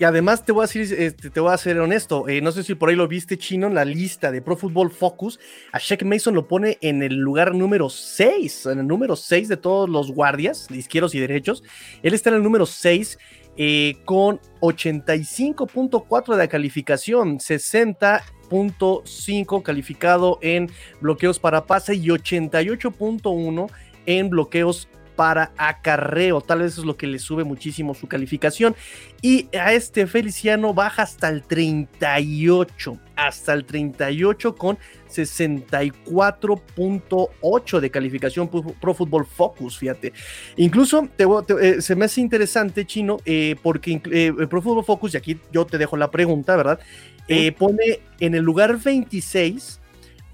[0.00, 2.62] Y además te voy a decir, este, te voy a ser honesto, eh, no sé
[2.62, 5.40] si por ahí lo viste chino en la lista de Pro Football Focus,
[5.72, 9.56] a Shaq Mason lo pone en el lugar número 6, en el número 6 de
[9.56, 11.64] todos los guardias, izquierdos y derechos.
[12.04, 13.18] Él está en el número 6
[13.58, 23.70] eh, con 85.4 de calificación, 60 .5 calificado en bloqueos para pase y 88.1
[24.06, 26.40] en bloqueos para acarreo.
[26.40, 28.76] Tal vez eso es lo que le sube muchísimo su calificación.
[29.20, 32.96] Y a este Feliciano baja hasta el 38.
[33.16, 34.78] Hasta el 38 con
[35.10, 40.12] 64.8 de calificación Pro Football Focus, fíjate.
[40.56, 45.40] Incluso eh, se me hace interesante, Chino, eh, porque eh, Pro Football Focus, y aquí
[45.50, 46.78] yo te dejo la pregunta, ¿verdad?
[47.26, 49.80] Eh, pone en el lugar 26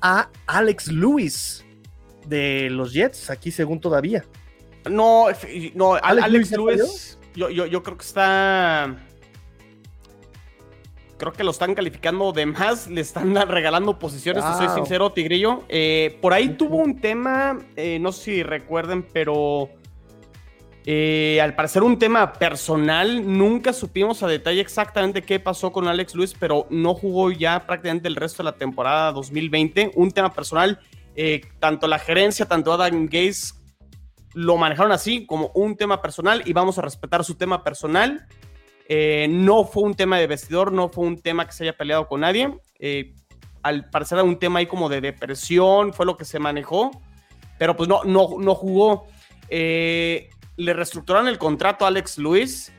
[0.03, 1.65] a Alex Lewis
[2.27, 4.27] de los Jets, aquí según todavía.
[4.91, 5.27] No,
[5.75, 8.97] no Alex, Lewis, yo, creo que está.
[11.17, 15.63] Creo que lo están calificando de más, le están regalando posiciones, soy sincero, Tigrillo.
[15.69, 19.71] Eh, por ahí tuvo un tema, eh, no sé si recuerden, pero
[20.85, 26.15] eh, al parecer un tema personal, nunca supimos a detalle exactamente qué pasó con Alex
[26.15, 29.93] Luis, pero no jugó ya prácticamente el resto de la temporada 2020.
[29.95, 30.81] Un tema personal,
[31.61, 33.64] tanto la gerencia, tanto Adam Gates
[34.35, 38.27] lo manejaron así como un tema personal y vamos a respetar su tema personal.
[38.89, 42.07] Eh, no fue un tema de vestidor, no fue un tema que se haya peleado
[42.07, 42.53] con nadie.
[43.63, 46.91] al parecer era un tema ahí como de depresión, fue lo que se manejó,
[47.59, 49.07] pero pues no, no, no jugó.
[49.49, 52.73] Eh, le reestructuraron el contrato a Alex Luis.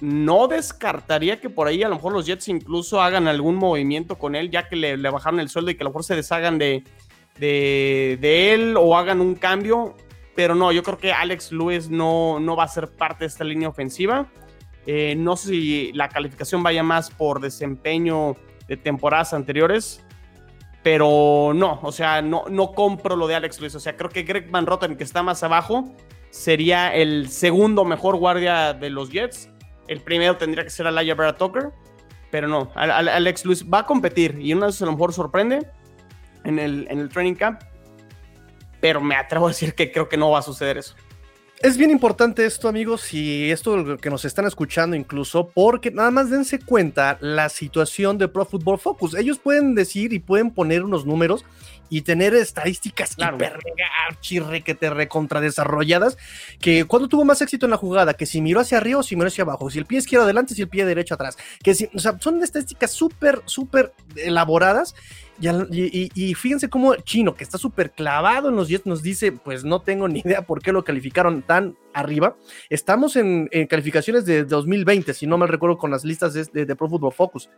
[0.00, 4.34] No descartaría que por ahí a lo mejor los Jets incluso hagan algún movimiento con
[4.34, 6.82] él, ya que le, bajaron el sueldo y que a lo mejor se deshagan de,
[7.38, 9.94] de, él o hagan un cambio.
[10.34, 13.44] Pero no, yo creo que Alex Luis no, no va a ser parte de esta
[13.44, 14.26] línea ofensiva.
[14.86, 20.04] Eh, no sé si la calificación vaya más por desempeño de temporadas anteriores,
[20.82, 23.74] pero no, o sea, no, no compro lo de Alex Luis.
[23.74, 25.94] O sea, creo que Greg Van Rotten, que está más abajo,
[26.30, 29.50] sería el segundo mejor guardia de los Jets.
[29.86, 31.70] El primero tendría que ser Alaya Vera Tucker.
[32.30, 35.68] pero no, Alex Luis va a competir y una vez a lo mejor sorprende
[36.44, 37.60] en el, en el training camp,
[38.82, 40.96] pero me atrevo a decir que creo que no va a suceder eso.
[41.60, 46.28] Es bien importante esto, amigos, y esto que nos están escuchando incluso, porque nada más
[46.28, 49.14] dense cuenta la situación de Pro Football Focus.
[49.14, 51.44] Ellos pueden decir y pueden poner unos números
[51.92, 53.36] y tener estadísticas claro.
[53.36, 56.16] hiper que te recontradesarrolladas,
[56.58, 59.14] que cuando tuvo más éxito en la jugada, que si miró hacia arriba o si
[59.14, 61.90] miró hacia abajo, si el pie izquierdo adelante, si el pie derecho atrás, que si,
[61.94, 64.94] o sea, son estadísticas súper, súper elaboradas
[65.70, 69.82] y, fíjense cómo Chino, que está súper clavado en los Jets, nos dice, pues no
[69.82, 72.36] tengo ni idea por qué lo calificaron tan arriba.
[72.70, 77.12] Estamos en, calificaciones de 2020, si no mal recuerdo, con las listas de, Pro Football
[77.12, 77.50] Focus.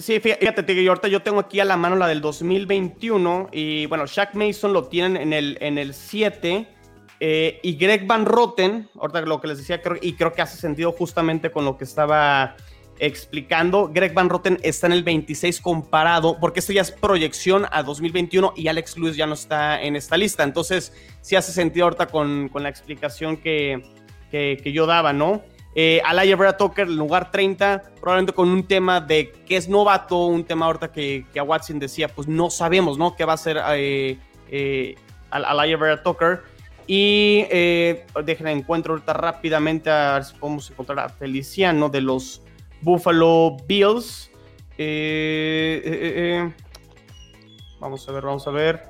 [0.00, 4.34] Sí, fíjate, ahorita yo tengo aquí a la mano la del 2021 y bueno, Shaq
[4.34, 6.66] Mason lo tienen en el, en el 7
[7.20, 10.92] eh, y Greg Van Roten, ahorita lo que les decía, y creo que hace sentido
[10.92, 12.56] justamente con lo que estaba
[12.98, 13.90] explicando.
[13.92, 18.54] Greg Van Roten está en el 26 comparado, porque esto ya es proyección a 2021
[18.56, 20.44] y Alex Lewis ya no está en esta lista.
[20.44, 23.82] Entonces, sí hace sentido ahorita con, con la explicación que,
[24.30, 25.42] que, yo daba, ¿no?
[25.74, 30.44] Eh, Alaya Vera Tucker lugar 30, probablemente con un tema de que es novato, un
[30.44, 33.14] tema ahorita que, que a Watson decía, pues no sabemos, ¿no?
[33.14, 34.96] ¿Qué va a hacer eh, eh,
[35.30, 36.42] Alaya Vera Tucker?
[36.92, 42.42] Y eh, déjenme encuentro ahorita rápidamente a ver si podemos encontrar a Feliciano de los
[42.80, 44.28] Buffalo Bills.
[44.76, 46.52] Eh, eh,
[47.78, 48.82] vamos a ver, vamos a ver.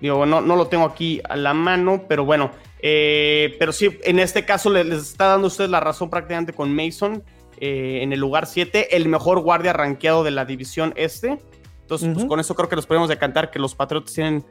[0.00, 2.50] Digo, no, no lo tengo aquí a la mano, pero bueno.
[2.80, 7.22] Pero sí, en este caso les, está dando usted la razón prácticamente con Mason
[7.58, 11.38] en el lugar 7, el mejor guardia rankeado de la división este.
[11.80, 14.44] Entonces, pues con eso creo que nos podemos decantar que los Patriots tienen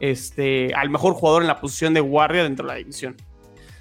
[0.00, 3.16] este, al mejor jugador en la posición de guardia dentro de la división.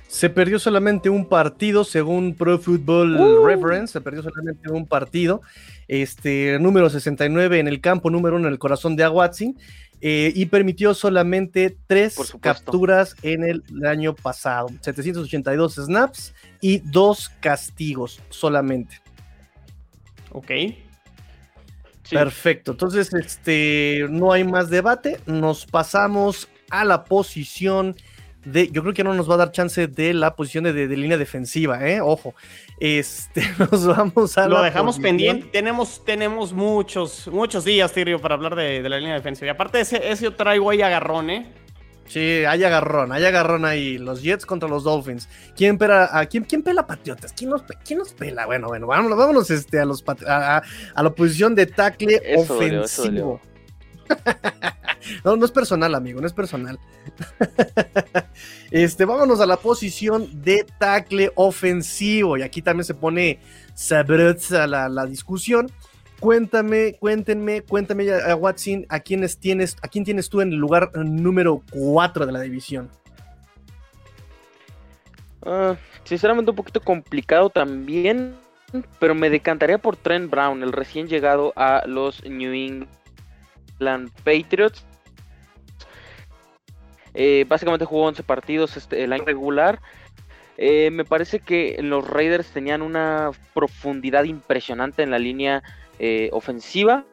[0.09, 3.45] Se perdió solamente un partido, según Pro Football uh.
[3.45, 5.43] Reference, se perdió solamente un partido.
[5.87, 9.55] Este, número 69 en el campo, número 1 en el corazón de Aguazzi,
[10.01, 14.69] eh, y permitió solamente tres capturas en el, año pasado.
[14.81, 18.99] 782 snaps y dos castigos solamente.
[20.31, 20.51] Ok.
[22.09, 22.71] Perfecto.
[22.71, 25.19] Entonces, este, no hay más debate.
[25.27, 27.95] Nos pasamos a la posición
[28.45, 31.87] yo creo que no nos va a dar chance de la posición de, línea defensiva,
[31.87, 32.01] ¿eh?
[32.01, 32.33] Ojo.
[32.79, 34.47] Este, nos vamos a.
[34.47, 35.47] Lo dejamos pendiente.
[35.47, 39.47] Tenemos, tenemos muchos, muchos días, Tirio, para hablar de, la línea defensiva.
[39.47, 41.53] Y aparte, ese, ese yo traigo ahí agarrón, ¿eh?
[42.09, 43.99] Sí, hay agarrón, hay agarrón ahí.
[43.99, 45.29] Los Jets contra los Dolphins.
[45.55, 47.33] ¿Quién pela a quién, quién pela Patriotas?
[47.33, 48.47] ¿Quién nos, quién nos pela?
[48.47, 50.63] Bueno, bueno, vámonos, vámonos este, a los a,
[50.95, 53.39] la posición de tackle ofensivo.
[55.23, 56.79] no, no es personal, amigo, no es personal.
[58.71, 62.37] este, vámonos a la posición de tackle ofensivo.
[62.37, 63.39] Y aquí también se pone
[63.73, 65.71] sabrosa la, la discusión.
[66.19, 70.91] Cuéntame, cuéntenme, cuéntame, a Watson, ¿a, quiénes tienes, ¿a quién tienes tú en el lugar
[70.97, 72.89] número 4 de la división?
[75.45, 78.35] Ah, sinceramente un poquito complicado también,
[78.99, 82.98] pero me decantaría por Trent Brown, el recién llegado a los New England
[84.23, 84.85] Patriots.
[87.13, 89.79] Eh, básicamente jugó 11 partidos este, el año regular.
[90.57, 95.63] Eh, me parece que los Raiders tenían una profundidad impresionante en la línea
[95.99, 97.05] eh, ofensiva.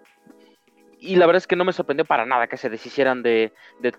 [0.98, 3.94] Y la verdad es que no me sorprendió para nada que se deshicieran de, de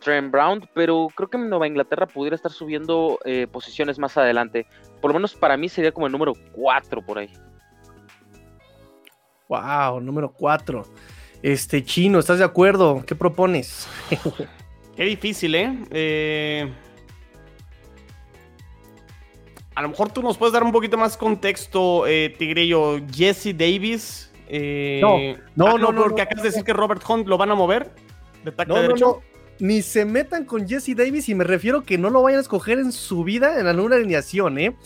[0.00, 3.18] Trent Brown, pero creo que Nueva Inglaterra pudiera estar subiendo
[3.52, 4.66] posiciones más adelante.
[5.00, 7.30] Por lo menos para mí sería como el número 4 por ahí.
[9.48, 10.84] Wow, número 4.
[11.42, 13.02] Este, Chino, ¿estás de acuerdo?
[13.06, 13.88] ¿Qué propones?
[14.96, 15.78] Qué difícil, ¿eh?
[15.90, 16.72] ¿eh?
[19.74, 23.00] A lo mejor tú nos puedes dar un poquito más contexto, eh, Tigrillo.
[23.10, 24.30] Jesse Davis.
[24.48, 25.16] Eh, no,
[25.54, 27.90] no, ah, no, porque acabas de decir que Robert Hunt lo van a mover
[28.44, 29.22] de no, No, no.
[29.60, 32.78] Ni se metan con Jesse Davis y me refiero que no lo vayan a escoger
[32.78, 34.76] en su vida en alguna alineación, ¿eh?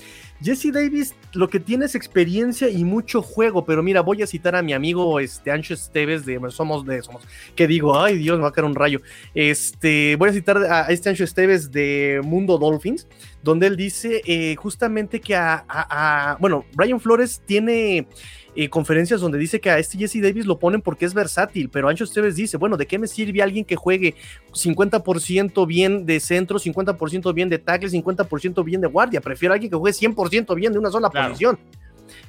[0.45, 4.55] Jesse Davis lo que tiene es experiencia y mucho juego, pero mira, voy a citar
[4.55, 7.23] a mi amigo este, Ancho Esteves de Somos de Somos,
[7.57, 9.01] que digo, ay Dios, me va a caer un rayo.
[9.35, 13.09] Este, voy a citar a este Ancho Esteves de Mundo Dolphins,
[13.45, 18.09] donde él dice eh, justamente que a, bueno, Brian Flores tiene
[18.57, 21.89] eh, conferencias donde dice que a este Jesse Davis lo ponen porque es versátil, pero
[21.89, 24.15] Ancho Esteves dice, bueno, ¿de qué me sirve alguien que juegue
[24.53, 29.21] 50% bien de centro, 50% bien de tackle, 50% bien de guardia?
[29.21, 31.59] Prefiero a alguien que juegue 100% bien de una sola posición.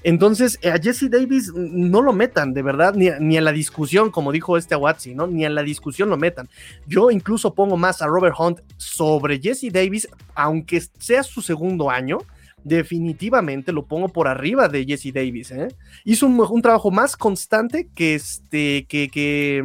[0.03, 4.31] Entonces, eh, a Jesse Davis no lo metan, de verdad, ni, a la discusión, como
[4.31, 5.27] dijo este Watsi, ¿no?
[5.27, 6.47] Ni a la discusión lo metan.
[6.87, 12.19] Yo incluso pongo más a Robert Hunt sobre Jesse Davis, aunque sea su segundo año,
[12.63, 15.51] definitivamente lo pongo por arriba de Jesse Davis.
[15.51, 15.67] ¿eh?
[16.03, 19.63] Hizo un, trabajo más constante que este, que, que,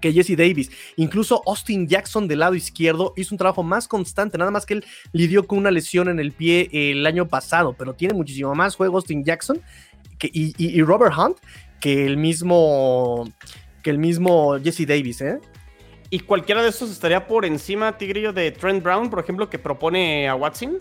[0.00, 0.70] que Jesse Davis.
[0.96, 4.84] Incluso Austin Jackson del lado izquierdo hizo un trabajo más constante, nada más que él
[5.12, 8.96] lidió con una lesión en el pie el año pasado, pero tiene muchísimo más juego
[8.96, 9.60] Austin Jackson
[10.22, 11.38] y, Robert Hunt
[11.80, 13.24] que el mismo
[13.82, 15.38] que el mismo Jesse Davis, ¿eh?
[16.10, 20.28] ¿Y cualquiera de estos estaría por encima, Tigrillo, de Trent Brown, por ejemplo, que propone
[20.28, 20.78] a Watson?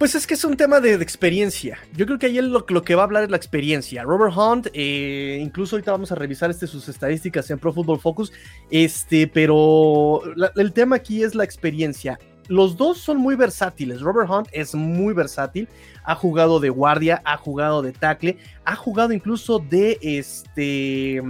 [0.00, 1.76] Pues es que es un tema de, experiencia.
[1.92, 4.02] Yo creo que ahí lo, lo, que va a hablar es la experiencia.
[4.02, 8.32] Robert Hunt, eh, incluso ahorita vamos a revisar este, sus estadísticas en Pro Football Focus,
[8.70, 10.22] este, pero
[10.56, 12.18] el tema aquí es la experiencia.
[12.48, 14.00] Los dos son muy versátiles.
[14.00, 15.68] Robert Hunt es muy versátil.
[16.02, 21.22] Ha jugado de guardia, ha jugado de tackle, ha jugado incluso de este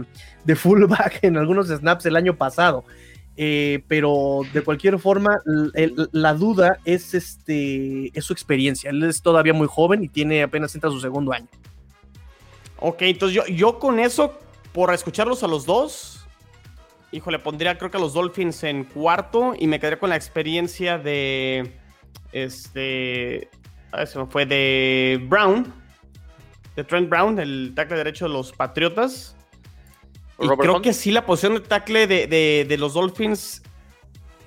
[0.44, 2.84] de fullback en algunos snaps el año pasado.
[3.42, 5.40] Eh, pero de cualquier forma,
[6.12, 8.90] la duda es, este, es su experiencia.
[8.90, 11.48] Él es todavía muy joven y tiene apenas entra su segundo año.
[12.76, 14.38] Ok, entonces yo, yo con eso,
[14.74, 16.26] por escucharlos a los dos,
[17.12, 20.98] híjole, pondría creo que a los Dolphins en cuarto y me quedaría con la experiencia
[20.98, 21.72] de,
[22.32, 23.48] este,
[23.90, 25.72] a ver, se me fue de Brown,
[26.76, 29.34] de Trent Brown, el tackle derecho de los Patriotas.
[30.40, 33.62] Y creo que sí, la posición de tackle de, los Dolphins,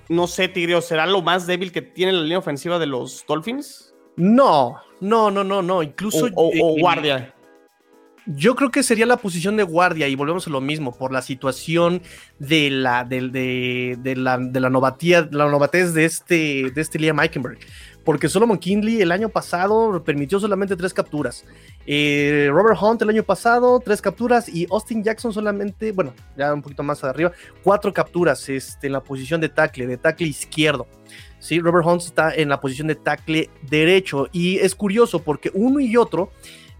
[0.09, 3.93] no sé, Tigrio, ¿será lo más débil que tiene la línea ofensiva de los Dolphins?
[4.15, 5.83] No, no, no, no, no.
[5.83, 6.27] Incluso.
[6.35, 7.33] O, guardia.
[8.25, 11.21] Yo creo que sería la posición de guardia y volvemos a lo mismo, por la
[11.21, 12.01] situación
[12.39, 17.19] de la, de, de, la, de la novatía, la novatez de este, de este Liam
[17.19, 17.59] Eikenberg
[18.03, 21.45] porque Solomon Kinley el año pasado permitió solamente tres capturas.
[21.85, 26.61] Eh, Robert Hunt el año pasado, tres capturas, y Austin Jackson solamente, bueno, ya un
[26.61, 27.31] poquito más arriba,
[27.63, 30.87] cuatro capturas este, en la posición de tackle, de tackle izquierdo.
[31.39, 35.79] Sí, Robert Hunt está en la posición de tackle derecho, y es curioso porque uno
[35.79, 36.31] y otro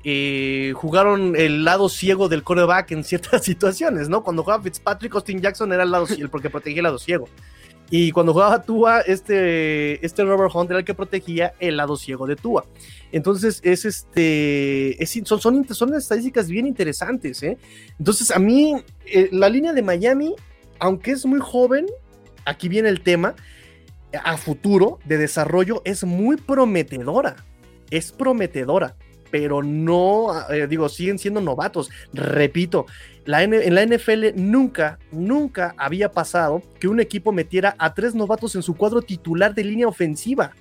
[0.06, 4.24] eh, jugaron el lado ciego del coreback en ciertas situaciones, ¿no?
[4.24, 7.30] Cuando jugaba Fitzpatrick, Austin Jackson era el lado ciego, porque protegía el lado ciego.
[7.90, 12.26] Y cuando jugaba Tua, este, este Robert Hunt era el que protegía el lado ciego
[12.26, 12.66] de Tua.
[13.12, 17.44] Entonces, es este, son, son, son, estadísticas bien interesantes.
[17.44, 17.58] ¿eh?
[18.00, 18.76] Entonces, a mí,
[19.06, 20.36] eh, la línea de Miami,
[20.80, 21.86] aunque es muy joven,
[22.46, 23.36] aquí viene el tema,
[24.24, 27.36] a futuro de desarrollo, es muy prometedora.
[27.92, 28.96] Es prometedora
[29.34, 31.90] pero no, eh, digo, siguen siendo novatos.
[32.14, 32.86] Repito,
[33.26, 38.56] la en la NFL nunca, nunca había pasado que un equipo metiera a tres novatos
[38.56, 40.52] en su cuadro titular de línea ofensiva.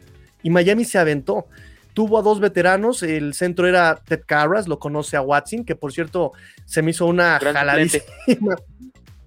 [0.43, 1.47] Y Miami se aventó.
[1.95, 5.93] Tuvo a dos veteranos, el centro era Ted Carras, lo conoce a Watson, que por
[5.93, 6.33] cierto
[6.65, 8.57] se me hizo una jaladísima.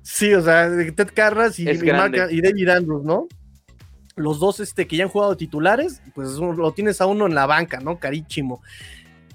[0.01, 3.27] Sí, o sea, Ted Carras y, y, David Andrews, ¿no?
[4.15, 7.47] Los dos este, que ya han jugado titulares, pues lo tienes a uno en la
[7.47, 7.97] banca, ¿no?
[7.97, 8.61] Carísimo.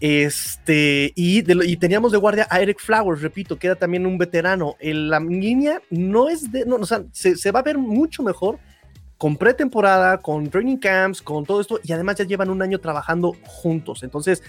[0.01, 4.75] Este, y, y, teníamos de guardia a Eric Flowers, repito, que era también un veterano.
[4.81, 8.59] En la línea no es de, no, o sea, se, va a ver mucho mejor
[9.19, 13.37] con pretemporada, con training camps, con todo esto, y además ya llevan un año trabajando
[13.45, 14.03] juntos.
[14.03, 14.43] Entonces,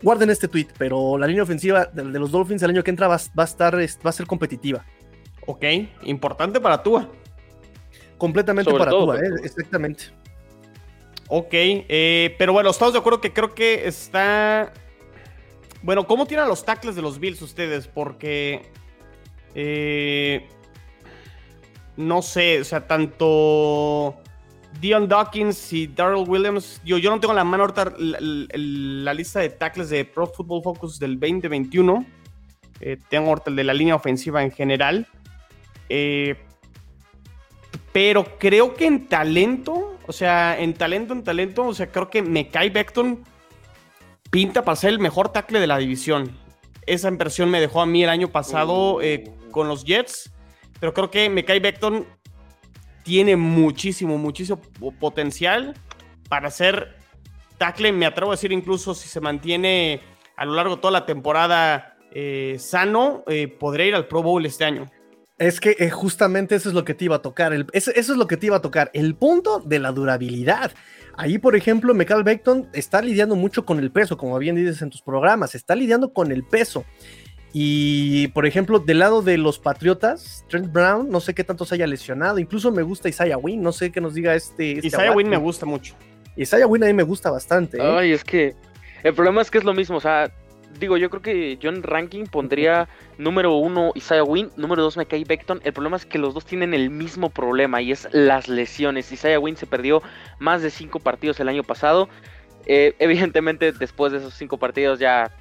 [0.00, 3.16] guarden este tweet, pero la línea ofensiva de, los Dolphins el año que entra va,
[3.16, 4.84] a estar, va a ser competitiva.
[5.44, 5.64] Ok,
[6.04, 7.08] importante para Tua.
[8.16, 10.04] Completamente para Tua, eh, exactamente.
[11.32, 14.72] Ok, eh, pero bueno, estamos de acuerdo que creo que está.
[15.80, 17.86] Bueno, ¿cómo tienen los tackles de los Bills ustedes?
[17.86, 18.62] Porque.
[19.54, 20.48] Eh,
[21.96, 24.16] no sé, o sea, tanto.
[24.80, 26.80] Dion Dawkins y Darrell Williams.
[26.84, 30.98] Yo, yo no tengo la mano ahorita la, lista de tackles de Pro Football Focus
[30.98, 32.06] del 2021.
[32.80, 35.06] Eh, tengo ahorita el de la línea ofensiva en general.
[37.92, 42.20] pero creo que en talento o sea, en talento, en talento, o sea, creo que
[42.20, 43.22] Mekai Beckton
[44.28, 46.36] pinta para ser el mejor tackle de la división.
[46.84, 50.32] Esa impresión me dejó a mí el año pasado eh, con los Jets,
[50.80, 52.06] pero creo que Mekai Beckton
[53.04, 54.60] tiene muchísimo, muchísimo
[54.98, 55.74] potencial
[56.28, 56.96] para ser
[57.56, 57.92] tackle.
[57.92, 60.00] Me atrevo a decir incluso si se mantiene
[60.34, 64.44] a lo largo de toda la temporada eh, sano, eh, podría ir al Pro Bowl
[64.44, 64.90] este año.
[65.40, 67.54] Es que eh, justamente eso es lo que te iba a tocar.
[67.72, 68.90] eso, es lo que te iba a tocar.
[68.92, 70.70] El punto de la durabilidad.
[71.16, 74.90] Ahí, por ejemplo, Michael Beckton está lidiando mucho con el peso, como bien dices en
[74.90, 75.54] tus programas.
[75.54, 76.84] Está lidiando con el peso.
[77.54, 81.74] Y, por ejemplo, del lado de los Patriotas, Trent Brown, no sé qué tanto se
[81.76, 82.38] haya lesionado.
[82.38, 83.62] Incluso me gusta Isaiah Wynn.
[83.62, 84.72] No sé qué nos diga este.
[84.72, 85.94] este Isaiah Wynn me gusta mucho.
[86.36, 87.78] Isaiah Wynn a mí me gusta bastante.
[87.78, 87.80] ¿eh?
[87.82, 88.54] Ay, es que
[89.02, 89.96] el problema es que es lo mismo.
[89.96, 90.30] O sea,
[90.78, 95.24] digo, yo creo que yo en ranking pondría número uno Isaiah Wynn, número dos Mekai
[95.24, 95.60] Beckton.
[95.64, 99.10] El problema es que los dos tienen el mismo problema y es las lesiones.
[99.12, 100.02] Isaiah Wynn se perdió
[100.38, 102.08] más de cinco partidos el año pasado.
[102.66, 105.32] Eh, evidentemente, después de esos cinco partidos ya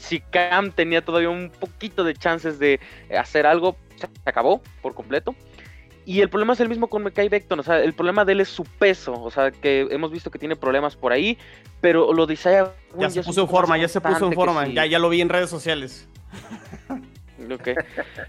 [0.00, 2.80] si Cam tenía todavía un poquito de chances de
[3.16, 5.34] hacer algo, se acabó por completo.
[6.06, 8.40] Y el problema es el mismo con Mekai Beckton, o sea, el problema de él
[8.40, 11.36] es su peso, o sea, que hemos visto que tiene problemas por ahí,
[11.80, 14.86] pero lo de Isaiah ya, se puso en forma, ya se puso en forma, ya,
[14.86, 16.08] ya lo vi en redes sociales.
[17.52, 17.70] Ok,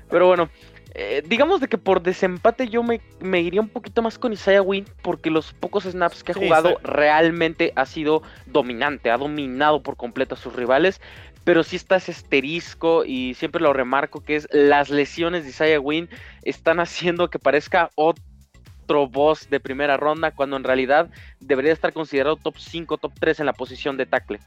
[0.10, 0.50] pero bueno,
[0.94, 3.02] eh, digamos de que por desempate yo me,
[3.40, 7.72] iría un poquito más con Isaiah Wynn porque los pocos snaps que ha jugado realmente
[7.78, 11.00] ha sido dominante, ha dominado por completo a sus rivales,
[11.44, 15.80] pero sí está ese esterisco y siempre lo remarco que es las lesiones de Isaiah
[15.80, 16.10] Wynn
[16.44, 22.36] están haciendo que parezca otro boss de primera ronda cuando en realidad debería estar considerado
[22.36, 24.40] top 5, top 3 en la posición de tackle.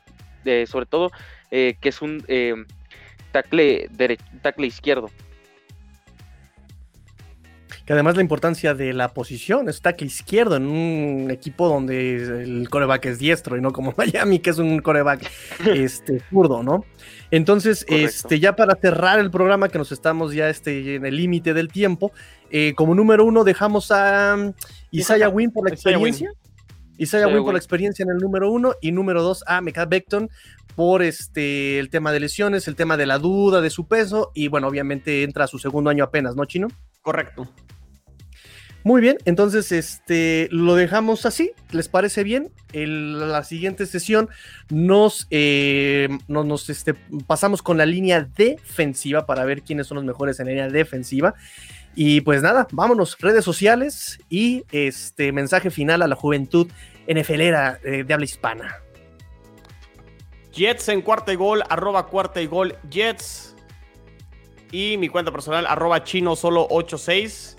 [0.67, 1.11] sobre todo
[1.51, 2.55] eh, que es un eh,
[3.33, 5.11] tackle izquierdo
[7.85, 12.69] que además la importancia de la posición es tackle izquierdo en un equipo donde el
[12.71, 15.31] coreback es diestro y no como Miami, que es un coreback
[15.67, 16.85] este, zurdo, ¿no?
[17.31, 21.53] Entonces, este, ya para cerrar el programa, que nos estamos ya este, en el límite
[21.53, 22.13] del tiempo,
[22.51, 24.53] eh, como número uno dejamos a um,
[24.91, 26.31] Isaiah Wynn por la experiencia.
[26.97, 30.31] Isaiah Wynn por la experiencia en el número uno y número dos a Mecca Beckton
[30.77, 34.49] por este el tema de lesiones, el tema de la duda de su peso y
[34.49, 36.69] bueno, obviamente entra a su segundo año apenas, ¿no, Chino?
[37.03, 37.49] Correcto.
[38.85, 41.53] Muy bien, entonces este, lo dejamos así.
[41.71, 42.51] ¿Les parece bien?
[42.75, 44.29] En la siguiente sesión
[44.69, 46.93] nos, eh, nos, este,
[47.27, 51.35] pasamos con la línea defensiva para ver quiénes son los mejores en la línea defensiva.
[51.95, 56.69] Y pues nada, vámonos, redes sociales y este mensaje final a la juventud
[57.09, 58.83] NFLera eh, de habla hispana.
[60.53, 63.57] Jets en cuarta y gol, arroba cuarta y gol, Jets.
[64.73, 67.57] Y mi cuenta personal, arroba chino solo 86.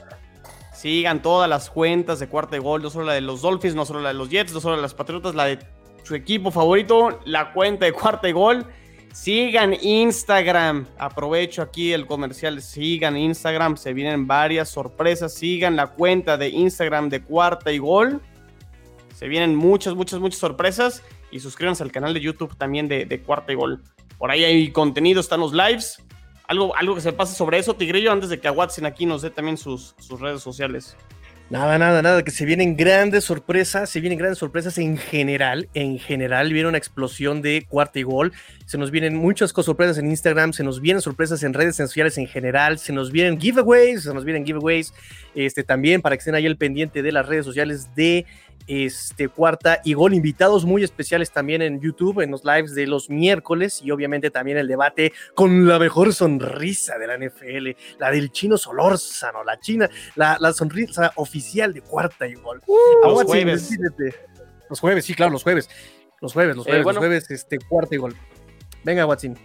[0.86, 3.88] Sigan todas las cuentas de cuarta y gol, no solo la de los Dolphins, no
[3.88, 5.58] solo la de los Jets, no solo la de las Patriotas, la de
[6.04, 8.68] su equipo favorito, la cuenta de cuarta y gol.
[9.12, 10.86] Sigan Instagram.
[11.00, 12.62] Aprovecho aquí el comercial.
[12.62, 13.78] Sigan Instagram.
[13.78, 15.34] Se vienen varias sorpresas.
[15.34, 18.22] Sigan la cuenta de Instagram de Cuarta y Gol.
[19.16, 21.02] Se vienen muchas, muchas, muchas sorpresas.
[21.32, 23.82] Y suscríbanse al canal de YouTube también de, de Cuarta y Gol.
[24.20, 26.05] Por ahí hay contenido, están los lives.
[26.48, 29.22] Algo, algo que se pase sobre eso, Tigrillo, antes de que a Watson aquí nos
[29.22, 30.96] dé también sus, sus redes sociales.
[31.48, 36.00] Nada, nada, nada, que se vienen grandes sorpresas, se vienen grandes sorpresas en general, en
[36.00, 38.34] general viene una explosión de cuarta y gol,
[38.66, 42.18] se nos vienen muchas cosas sorpresas en Instagram, se nos vienen sorpresas en redes sociales
[42.18, 44.92] en general, se nos vienen giveaways, se nos vienen giveaways,
[45.36, 48.26] este también para que estén ahí al pendiente de las redes sociales de
[48.68, 50.14] este, cuarta y gol.
[50.14, 54.58] Invitados muy especiales también en YouTube, en los lives de los miércoles y obviamente también
[54.58, 59.90] el debate con la mejor sonrisa de la NFL, la del chino Solórzano, la china,
[60.16, 62.62] la, sonrisa oficial de cuarta y gol.
[62.66, 63.70] Uh, los jueves.
[64.70, 65.70] Los jueves, sí, claro, los jueves.
[66.22, 68.16] Los jueves, los eh, jueves, los jueves, este, cuarta y gol.
[68.84, 69.38] Venga, Watson.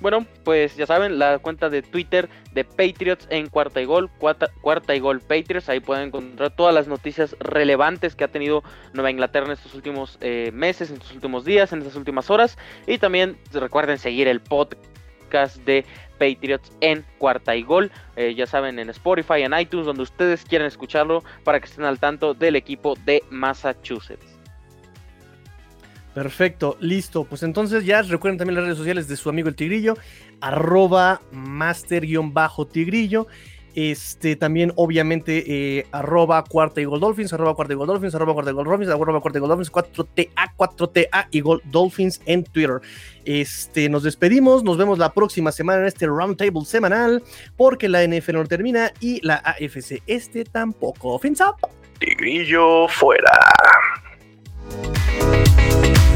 [0.00, 4.94] Bueno, pues ya saben, la cuenta de Twitter de Patriots en cuarta y gol, cuarta,
[4.94, 8.62] y gol Patriots, ahí pueden encontrar todas las noticias relevantes que ha tenido
[8.94, 12.56] Nueva Inglaterra en estos últimos eh, meses, en estos últimos días, en estas últimas horas.
[12.86, 15.84] Y también recuerden seguir el podcast de
[16.18, 20.66] Patriots en cuarta y gol, eh, ya saben, en Spotify, en iTunes, donde ustedes quieran
[20.66, 24.29] escucharlo para que estén al tanto del equipo de Massachusetts.
[26.14, 27.24] Perfecto, listo.
[27.24, 29.96] Pues entonces ya recuerden también las redes sociales de su amigo el Tigrillo,
[30.40, 33.26] arroba master-tigrillo.
[33.76, 38.32] Este también, obviamente, eh, arroba cuarta y gol dolphins, arroba cuarta y gol dolphins, arroba
[38.34, 41.40] cuarta y gol dolphins, arroba cuarta y gol dolphins, 4TA, 4TA y
[41.70, 42.80] dolphins en Twitter.
[43.24, 47.22] Este, nos despedimos, nos vemos la próxima semana en este roundtable semanal,
[47.56, 51.16] porque la NFL no termina y la AFC este tampoco.
[51.20, 51.40] Fins.
[52.00, 53.52] Tigrillo fuera.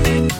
[0.04, 0.34] Thank